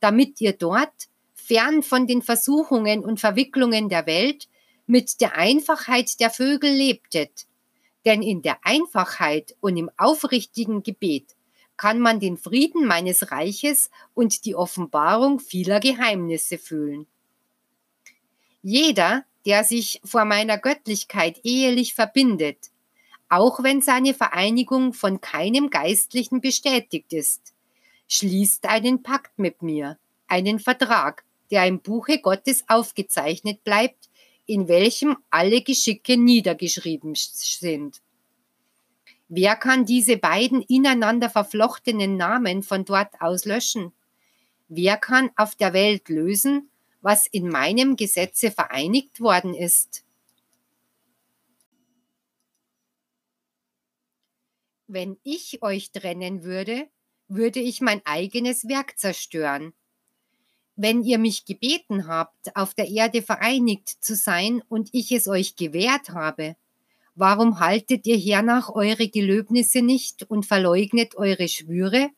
damit 0.00 0.40
ihr 0.40 0.52
dort, 0.52 1.08
fern 1.34 1.82
von 1.82 2.06
den 2.06 2.22
Versuchungen 2.22 3.04
und 3.04 3.20
Verwicklungen 3.20 3.88
der 3.88 4.06
Welt, 4.06 4.48
mit 4.86 5.20
der 5.20 5.36
Einfachheit 5.36 6.20
der 6.20 6.30
Vögel 6.30 6.72
lebtet. 6.72 7.46
Denn 8.04 8.22
in 8.22 8.42
der 8.42 8.58
Einfachheit 8.64 9.56
und 9.60 9.76
im 9.76 9.90
aufrichtigen 9.96 10.82
Gebet 10.82 11.34
kann 11.76 11.98
man 12.00 12.20
den 12.20 12.36
Frieden 12.36 12.86
meines 12.86 13.30
Reiches 13.30 13.90
und 14.14 14.44
die 14.44 14.54
Offenbarung 14.54 15.40
vieler 15.40 15.80
Geheimnisse 15.80 16.58
fühlen. 16.58 17.06
Jeder, 18.62 19.24
der 19.44 19.62
sich 19.62 20.00
vor 20.04 20.24
meiner 20.24 20.58
Göttlichkeit 20.58 21.40
ehelich 21.44 21.94
verbindet, 21.94 22.70
auch 23.28 23.62
wenn 23.62 23.82
seine 23.82 24.14
Vereinigung 24.14 24.92
von 24.92 25.20
keinem 25.20 25.70
Geistlichen 25.70 26.40
bestätigt 26.40 27.12
ist, 27.12 27.55
schließt 28.08 28.66
einen 28.66 29.02
Pakt 29.02 29.38
mit 29.38 29.62
mir, 29.62 29.98
einen 30.26 30.58
Vertrag, 30.58 31.24
der 31.50 31.66
im 31.66 31.80
Buche 31.80 32.20
Gottes 32.20 32.64
aufgezeichnet 32.68 33.64
bleibt, 33.64 34.08
in 34.46 34.68
welchem 34.68 35.16
alle 35.30 35.62
Geschicke 35.62 36.16
niedergeschrieben 36.16 37.14
sind. 37.14 38.00
Wer 39.28 39.56
kann 39.56 39.84
diese 39.84 40.16
beiden 40.16 40.62
ineinander 40.62 41.28
verflochtenen 41.28 42.16
Namen 42.16 42.62
von 42.62 42.84
dort 42.84 43.20
aus 43.20 43.44
löschen? 43.44 43.92
Wer 44.68 44.96
kann 44.96 45.30
auf 45.36 45.56
der 45.56 45.72
Welt 45.72 46.08
lösen, 46.08 46.70
was 47.00 47.26
in 47.26 47.48
meinem 47.48 47.96
Gesetze 47.96 48.52
vereinigt 48.52 49.20
worden 49.20 49.54
ist? 49.54 50.04
Wenn 54.86 55.16
ich 55.24 55.62
euch 55.62 55.90
trennen 55.90 56.44
würde, 56.44 56.88
würde 57.28 57.60
ich 57.60 57.80
mein 57.80 58.00
eigenes 58.04 58.68
Werk 58.68 58.98
zerstören. 58.98 59.72
Wenn 60.76 61.02
ihr 61.02 61.18
mich 61.18 61.46
gebeten 61.46 62.06
habt, 62.06 62.54
auf 62.54 62.74
der 62.74 62.88
Erde 62.88 63.22
vereinigt 63.22 63.88
zu 63.88 64.14
sein 64.14 64.62
und 64.68 64.90
ich 64.92 65.10
es 65.10 65.26
euch 65.26 65.56
gewährt 65.56 66.10
habe, 66.10 66.56
warum 67.14 67.60
haltet 67.60 68.06
ihr 68.06 68.18
hernach 68.18 68.68
eure 68.68 69.08
Gelöbnisse 69.08 69.80
nicht 69.80 70.22
und 70.24 70.44
verleugnet 70.44 71.16
eure 71.16 71.48
Schwüre? 71.48 72.10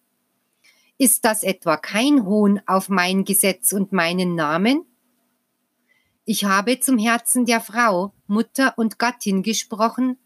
Ist 0.98 1.24
das 1.24 1.44
etwa 1.44 1.76
kein 1.76 2.26
Hohn 2.26 2.60
auf 2.66 2.88
mein 2.88 3.24
Gesetz 3.24 3.72
und 3.72 3.92
meinen 3.92 4.34
Namen? 4.34 4.84
Ich 6.24 6.44
habe 6.44 6.80
zum 6.80 6.98
Herzen 6.98 7.46
der 7.46 7.60
Frau, 7.60 8.12
Mutter 8.26 8.74
und 8.76 8.98
Gattin 8.98 9.44
gesprochen, 9.44 10.18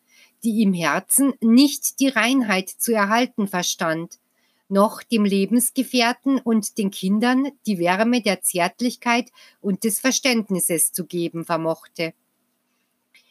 die 0.42 0.62
im 0.62 0.72
Herzen 0.72 1.34
nicht 1.40 2.00
die 2.00 2.08
Reinheit 2.08 2.70
zu 2.70 2.92
erhalten 2.92 3.46
verstand, 3.46 4.18
noch 4.72 5.02
dem 5.02 5.24
Lebensgefährten 5.24 6.40
und 6.40 6.78
den 6.78 6.90
Kindern 6.90 7.52
die 7.66 7.78
Wärme 7.78 8.22
der 8.22 8.40
Zärtlichkeit 8.40 9.30
und 9.60 9.84
des 9.84 10.00
Verständnisses 10.00 10.92
zu 10.92 11.04
geben 11.04 11.44
vermochte. 11.44 12.14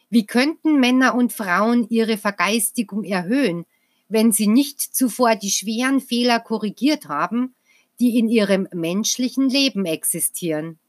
Wie 0.09 0.25
könnten 0.25 0.79
Männer 0.79 1.15
und 1.15 1.33
Frauen 1.33 1.87
ihre 1.89 2.17
Vergeistigung 2.17 3.03
erhöhen, 3.03 3.65
wenn 4.07 4.31
sie 4.31 4.47
nicht 4.47 4.79
zuvor 4.81 5.35
die 5.35 5.49
schweren 5.49 5.99
Fehler 5.99 6.39
korrigiert 6.39 7.07
haben, 7.07 7.55
die 7.99 8.19
in 8.19 8.29
ihrem 8.29 8.67
menschlichen 8.73 9.49
Leben 9.49 9.85
existieren? 9.85 10.79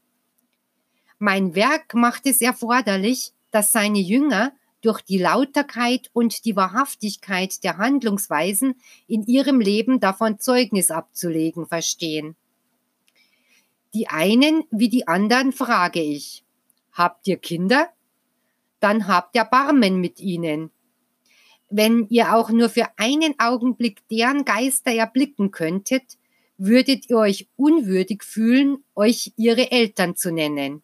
Mein 1.17 1.55
Werk 1.55 1.93
macht 1.93 2.25
es 2.25 2.41
erforderlich, 2.41 3.31
dass 3.49 3.71
seine 3.71 3.99
Jünger 3.99 4.51
durch 4.83 5.01
die 5.01 5.17
Lauterkeit 5.17 6.09
und 6.13 6.45
die 6.45 6.55
Wahrhaftigkeit 6.55 7.63
der 7.63 7.77
Handlungsweisen 7.77 8.75
in 9.07 9.25
ihrem 9.25 9.59
Leben 9.59 9.99
davon 9.99 10.39
Zeugnis 10.39 10.91
abzulegen 10.91 11.65
verstehen. 11.65 12.35
Die 13.93 14.07
einen 14.09 14.65
wie 14.71 14.89
die 14.89 15.07
anderen 15.07 15.53
frage 15.53 16.01
ich, 16.01 16.43
habt 16.91 17.27
ihr 17.27 17.37
Kinder? 17.37 17.89
Dann 18.79 19.07
habt 19.07 19.35
Erbarmen 19.35 20.01
mit 20.01 20.19
ihnen. 20.19 20.69
Wenn 21.69 22.07
ihr 22.09 22.35
auch 22.35 22.49
nur 22.49 22.69
für 22.69 22.87
einen 22.97 23.39
Augenblick 23.39 24.07
deren 24.09 24.45
Geister 24.45 24.91
erblicken 24.91 25.51
könntet, 25.51 26.17
würdet 26.57 27.09
ihr 27.09 27.17
euch 27.17 27.47
unwürdig 27.55 28.23
fühlen, 28.23 28.83
euch 28.95 29.31
ihre 29.37 29.71
Eltern 29.71 30.15
zu 30.15 30.31
nennen. 30.31 30.83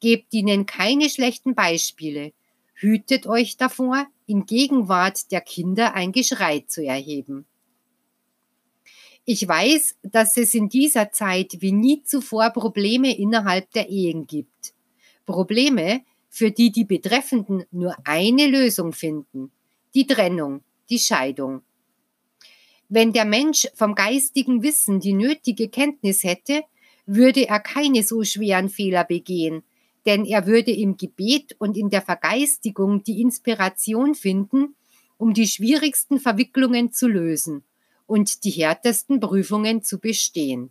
Gebt 0.00 0.32
ihnen 0.34 0.66
keine 0.66 1.08
schlechten 1.10 1.54
Beispiele, 1.54 2.32
Hütet 2.80 3.26
euch 3.26 3.56
davor, 3.56 4.06
in 4.26 4.46
Gegenwart 4.46 5.32
der 5.32 5.40
Kinder 5.40 5.94
ein 5.94 6.12
Geschrei 6.12 6.60
zu 6.60 6.84
erheben. 6.84 7.44
Ich 9.24 9.46
weiß, 9.48 9.96
dass 10.04 10.36
es 10.36 10.54
in 10.54 10.68
dieser 10.68 11.10
Zeit 11.10 11.56
wie 11.58 11.72
nie 11.72 12.04
zuvor 12.04 12.50
Probleme 12.50 13.18
innerhalb 13.18 13.72
der 13.72 13.88
Ehen 13.88 14.28
gibt. 14.28 14.74
Probleme, 15.26 16.02
für 16.28 16.52
die 16.52 16.70
die 16.70 16.84
Betreffenden 16.84 17.64
nur 17.72 17.96
eine 18.04 18.46
Lösung 18.46 18.92
finden, 18.92 19.50
die 19.96 20.06
Trennung, 20.06 20.62
die 20.88 21.00
Scheidung. 21.00 21.62
Wenn 22.88 23.12
der 23.12 23.24
Mensch 23.24 23.66
vom 23.74 23.96
geistigen 23.96 24.62
Wissen 24.62 25.00
die 25.00 25.14
nötige 25.14 25.68
Kenntnis 25.68 26.22
hätte, 26.22 26.62
würde 27.06 27.48
er 27.48 27.58
keine 27.58 28.04
so 28.04 28.22
schweren 28.22 28.68
Fehler 28.68 29.02
begehen, 29.02 29.64
denn 30.08 30.24
er 30.24 30.46
würde 30.46 30.70
im 30.70 30.96
Gebet 30.96 31.54
und 31.58 31.76
in 31.76 31.90
der 31.90 32.00
Vergeistigung 32.00 33.04
die 33.04 33.20
Inspiration 33.20 34.14
finden, 34.14 34.74
um 35.18 35.34
die 35.34 35.46
schwierigsten 35.46 36.18
Verwicklungen 36.18 36.92
zu 36.92 37.08
lösen 37.08 37.62
und 38.06 38.44
die 38.44 38.50
härtesten 38.50 39.20
Prüfungen 39.20 39.82
zu 39.82 39.98
bestehen. 39.98 40.70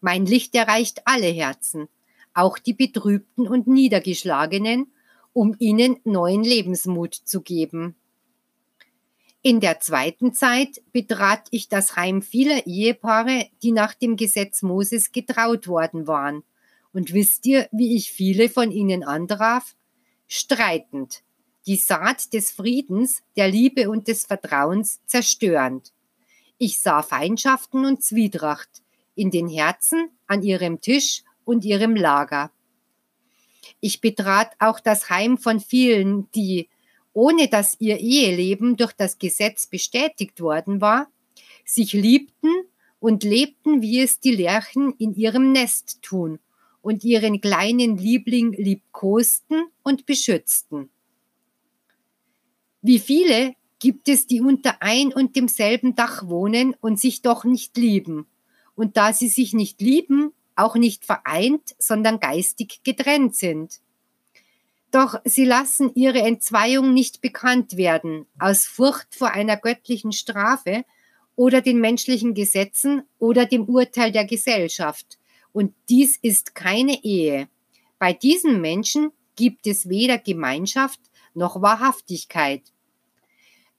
Mein 0.00 0.24
Licht 0.24 0.54
erreicht 0.54 1.02
alle 1.04 1.26
Herzen, 1.26 1.88
auch 2.32 2.56
die 2.56 2.72
Betrübten 2.72 3.46
und 3.46 3.66
Niedergeschlagenen, 3.66 4.90
um 5.34 5.54
ihnen 5.58 5.98
neuen 6.04 6.44
Lebensmut 6.44 7.14
zu 7.14 7.42
geben. 7.42 7.94
In 9.42 9.60
der 9.60 9.80
zweiten 9.80 10.32
Zeit 10.32 10.80
betrat 10.92 11.46
ich 11.50 11.68
das 11.68 11.94
Heim 11.96 12.22
vieler 12.22 12.66
Ehepaare, 12.66 13.50
die 13.62 13.72
nach 13.72 13.92
dem 13.92 14.16
Gesetz 14.16 14.62
Moses 14.62 15.12
getraut 15.12 15.68
worden 15.68 16.06
waren 16.06 16.42
und 16.92 17.12
wisst 17.12 17.46
ihr, 17.46 17.68
wie 17.72 17.96
ich 17.96 18.12
viele 18.12 18.48
von 18.48 18.70
ihnen 18.70 19.02
antraf? 19.02 19.74
Streitend, 20.28 21.22
die 21.66 21.76
Saat 21.76 22.32
des 22.32 22.50
Friedens, 22.50 23.22
der 23.36 23.48
Liebe 23.48 23.90
und 23.90 24.08
des 24.08 24.26
Vertrauens 24.26 25.00
zerstörend. 25.06 25.92
Ich 26.58 26.80
sah 26.80 27.02
Feindschaften 27.02 27.84
und 27.84 28.02
Zwietracht 28.02 28.82
in 29.14 29.30
den 29.30 29.48
Herzen, 29.48 30.10
an 30.26 30.42
ihrem 30.42 30.80
Tisch 30.80 31.22
und 31.44 31.64
ihrem 31.64 31.96
Lager. 31.96 32.50
Ich 33.80 34.00
betrat 34.00 34.52
auch 34.58 34.80
das 34.80 35.10
Heim 35.10 35.38
von 35.38 35.60
vielen, 35.60 36.30
die, 36.32 36.68
ohne 37.12 37.48
dass 37.48 37.76
ihr 37.80 37.98
Eheleben 37.98 38.76
durch 38.76 38.92
das 38.92 39.18
Gesetz 39.18 39.66
bestätigt 39.66 40.40
worden 40.40 40.80
war, 40.80 41.08
sich 41.64 41.92
liebten 41.92 42.50
und 43.00 43.22
lebten, 43.24 43.82
wie 43.82 44.00
es 44.00 44.20
die 44.20 44.34
Lerchen 44.34 44.94
in 44.98 45.14
ihrem 45.14 45.52
Nest 45.52 46.02
tun 46.02 46.38
und 46.82 47.04
ihren 47.04 47.40
kleinen 47.40 47.96
Liebling 47.96 48.52
liebkosten 48.52 49.64
und 49.82 50.04
beschützten. 50.04 50.90
Wie 52.82 52.98
viele 52.98 53.54
gibt 53.78 54.08
es, 54.08 54.26
die 54.26 54.40
unter 54.40 54.82
ein 54.82 55.12
und 55.12 55.36
demselben 55.36 55.94
Dach 55.94 56.28
wohnen 56.28 56.74
und 56.80 57.00
sich 57.00 57.22
doch 57.22 57.44
nicht 57.44 57.76
lieben, 57.76 58.26
und 58.74 58.96
da 58.96 59.12
sie 59.12 59.28
sich 59.28 59.52
nicht 59.54 59.80
lieben, 59.80 60.32
auch 60.56 60.76
nicht 60.76 61.04
vereint, 61.04 61.74
sondern 61.78 62.20
geistig 62.20 62.80
getrennt 62.84 63.36
sind. 63.36 63.80
Doch 64.90 65.20
sie 65.24 65.44
lassen 65.44 65.90
ihre 65.94 66.20
Entzweiung 66.20 66.92
nicht 66.92 67.20
bekannt 67.22 67.76
werden, 67.76 68.26
aus 68.38 68.66
Furcht 68.66 69.14
vor 69.14 69.30
einer 69.30 69.56
göttlichen 69.56 70.12
Strafe 70.12 70.84
oder 71.34 71.60
den 71.60 71.80
menschlichen 71.80 72.34
Gesetzen 72.34 73.02
oder 73.18 73.46
dem 73.46 73.64
Urteil 73.64 74.12
der 74.12 74.26
Gesellschaft, 74.26 75.18
und 75.52 75.74
dies 75.88 76.18
ist 76.20 76.54
keine 76.54 77.04
Ehe. 77.04 77.48
Bei 77.98 78.12
diesen 78.12 78.60
Menschen 78.60 79.12
gibt 79.36 79.66
es 79.66 79.88
weder 79.88 80.18
Gemeinschaft 80.18 81.00
noch 81.34 81.62
Wahrhaftigkeit. 81.62 82.62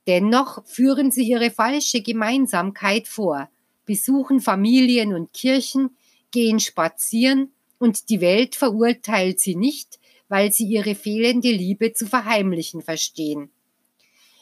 Dennoch 0.08 0.66
führen 0.66 1.12
sie 1.12 1.24
ihre 1.24 1.52
falsche 1.52 2.02
Gemeinsamkeit 2.02 3.08
vor, 3.08 3.50
besuchen 3.86 4.42
Familien 4.42 5.14
und 5.14 5.34
Kirchen, 5.34 5.96
gehen 6.32 6.60
spazieren 6.60 7.52
und 7.80 8.10
die 8.10 8.22
Welt 8.22 8.56
verurteilt 8.56 9.40
sie 9.40 9.56
nicht, 9.56 10.00
weil 10.30 10.52
sie 10.52 10.66
ihre 10.66 10.96
fehlende 10.96 11.52
Liebe 11.52 11.94
zu 11.94 12.08
verheimlichen 12.08 12.82
verstehen. 12.82 13.52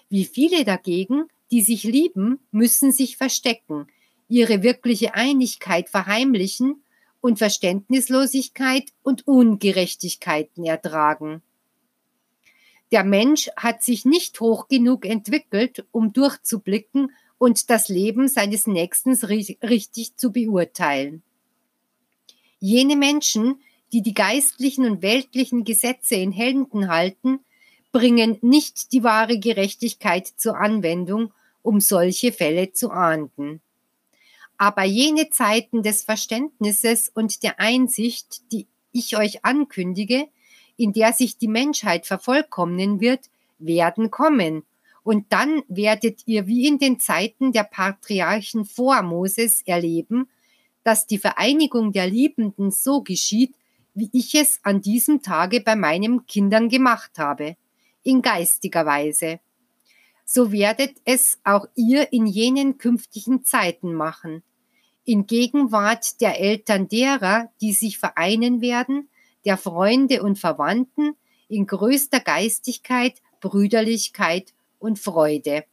Wie 0.10 0.26
viele 0.26 0.64
dagegen, 0.64 1.26
die 1.52 1.62
sich 1.62 1.84
lieben, 1.84 2.40
müssen 2.52 2.92
sich 2.92 3.18
verstecken, 3.18 3.88
ihre 4.30 4.64
wirkliche 4.64 5.14
Einigkeit 5.14 5.90
verheimlichen 5.90 6.84
und 7.22 7.38
Verständnislosigkeit 7.38 8.92
und 9.04 9.28
Ungerechtigkeiten 9.28 10.66
ertragen. 10.66 11.42
Der 12.92 13.04
Mensch 13.06 13.50
hat 13.56 13.84
sich 13.84 14.04
nicht 14.04 14.40
hoch 14.42 14.68
genug 14.68 15.06
entwickelt, 15.06 15.86
um 15.92 16.12
durchzublicken 16.12 17.12
und 17.38 17.70
das 17.70 17.88
Leben 17.88 18.28
seines 18.28 18.68
Nächsten 18.68 19.14
richtig 19.14 20.18
zu 20.18 20.32
beurteilen. 20.32 21.24
Jene 22.60 22.96
Menschen, 22.96 23.62
die 23.94 24.02
die 24.02 24.14
geistlichen 24.14 24.86
und 24.86 25.02
weltlichen 25.02 25.64
Gesetze 25.64 26.16
in 26.16 26.32
Händen 26.32 26.90
halten, 26.90 27.40
bringen 27.92 28.38
nicht 28.42 28.92
die 28.92 29.04
wahre 29.04 29.40
Gerechtigkeit 29.40 30.28
zur 30.28 30.58
Anwendung, 30.58 31.34
um 31.62 31.80
solche 31.80 32.32
Fälle 32.32 32.74
zu 32.74 32.92
ahnden. 32.92 33.62
Aber 34.62 34.84
jene 34.84 35.32
Zeiten 35.32 35.82
des 35.82 36.04
Verständnisses 36.04 37.10
und 37.10 37.42
der 37.42 37.60
Einsicht, 37.60 38.44
die 38.52 38.68
ich 38.92 39.18
euch 39.18 39.44
ankündige, 39.44 40.28
in 40.78 40.94
der 40.94 41.14
sich 41.14 41.40
die 41.40 41.48
Menschheit 41.48 42.06
vervollkommnen 42.06 43.02
wird, 43.02 43.32
werden 43.58 44.12
kommen. 44.12 44.62
Und 45.02 45.34
dann 45.34 45.64
werdet 45.68 46.22
ihr 46.28 46.46
wie 46.46 46.68
in 46.68 46.78
den 46.78 47.00
Zeiten 47.00 47.52
der 47.52 47.64
Patriarchen 47.64 48.66
vor 48.66 49.02
Moses 49.02 49.64
erleben, 49.66 50.30
dass 50.84 51.08
die 51.08 51.18
Vereinigung 51.18 51.92
der 51.92 52.06
Liebenden 52.06 52.70
so 52.70 53.02
geschieht, 53.02 53.56
wie 53.96 54.12
ich 54.14 54.36
es 54.36 54.60
an 54.62 54.80
diesem 54.80 55.24
Tage 55.24 55.62
bei 55.62 55.76
meinen 55.76 56.28
Kindern 56.28 56.70
gemacht 56.70 57.18
habe, 57.18 57.58
in 58.04 58.22
geistiger 58.22 58.86
Weise. 58.86 59.40
So 60.24 60.52
werdet 60.52 60.98
es 61.04 61.40
auch 61.44 61.66
ihr 61.74 62.14
in 62.14 62.28
jenen 62.28 62.78
künftigen 62.78 63.44
Zeiten 63.44 63.96
machen 63.96 64.44
in 65.04 65.26
Gegenwart 65.28 66.22
der 66.22 66.40
Eltern 66.40 66.88
derer, 66.88 67.52
die 67.62 67.74
sich 67.74 67.98
vereinen 67.98 68.62
werden, 68.62 69.10
der 69.46 69.58
Freunde 69.58 70.22
und 70.24 70.38
Verwandten 70.38 71.16
in 71.48 71.66
größter 71.66 72.20
Geistigkeit, 72.20 73.22
Brüderlichkeit 73.40 74.54
und 74.80 75.00
Freude. 75.00 75.66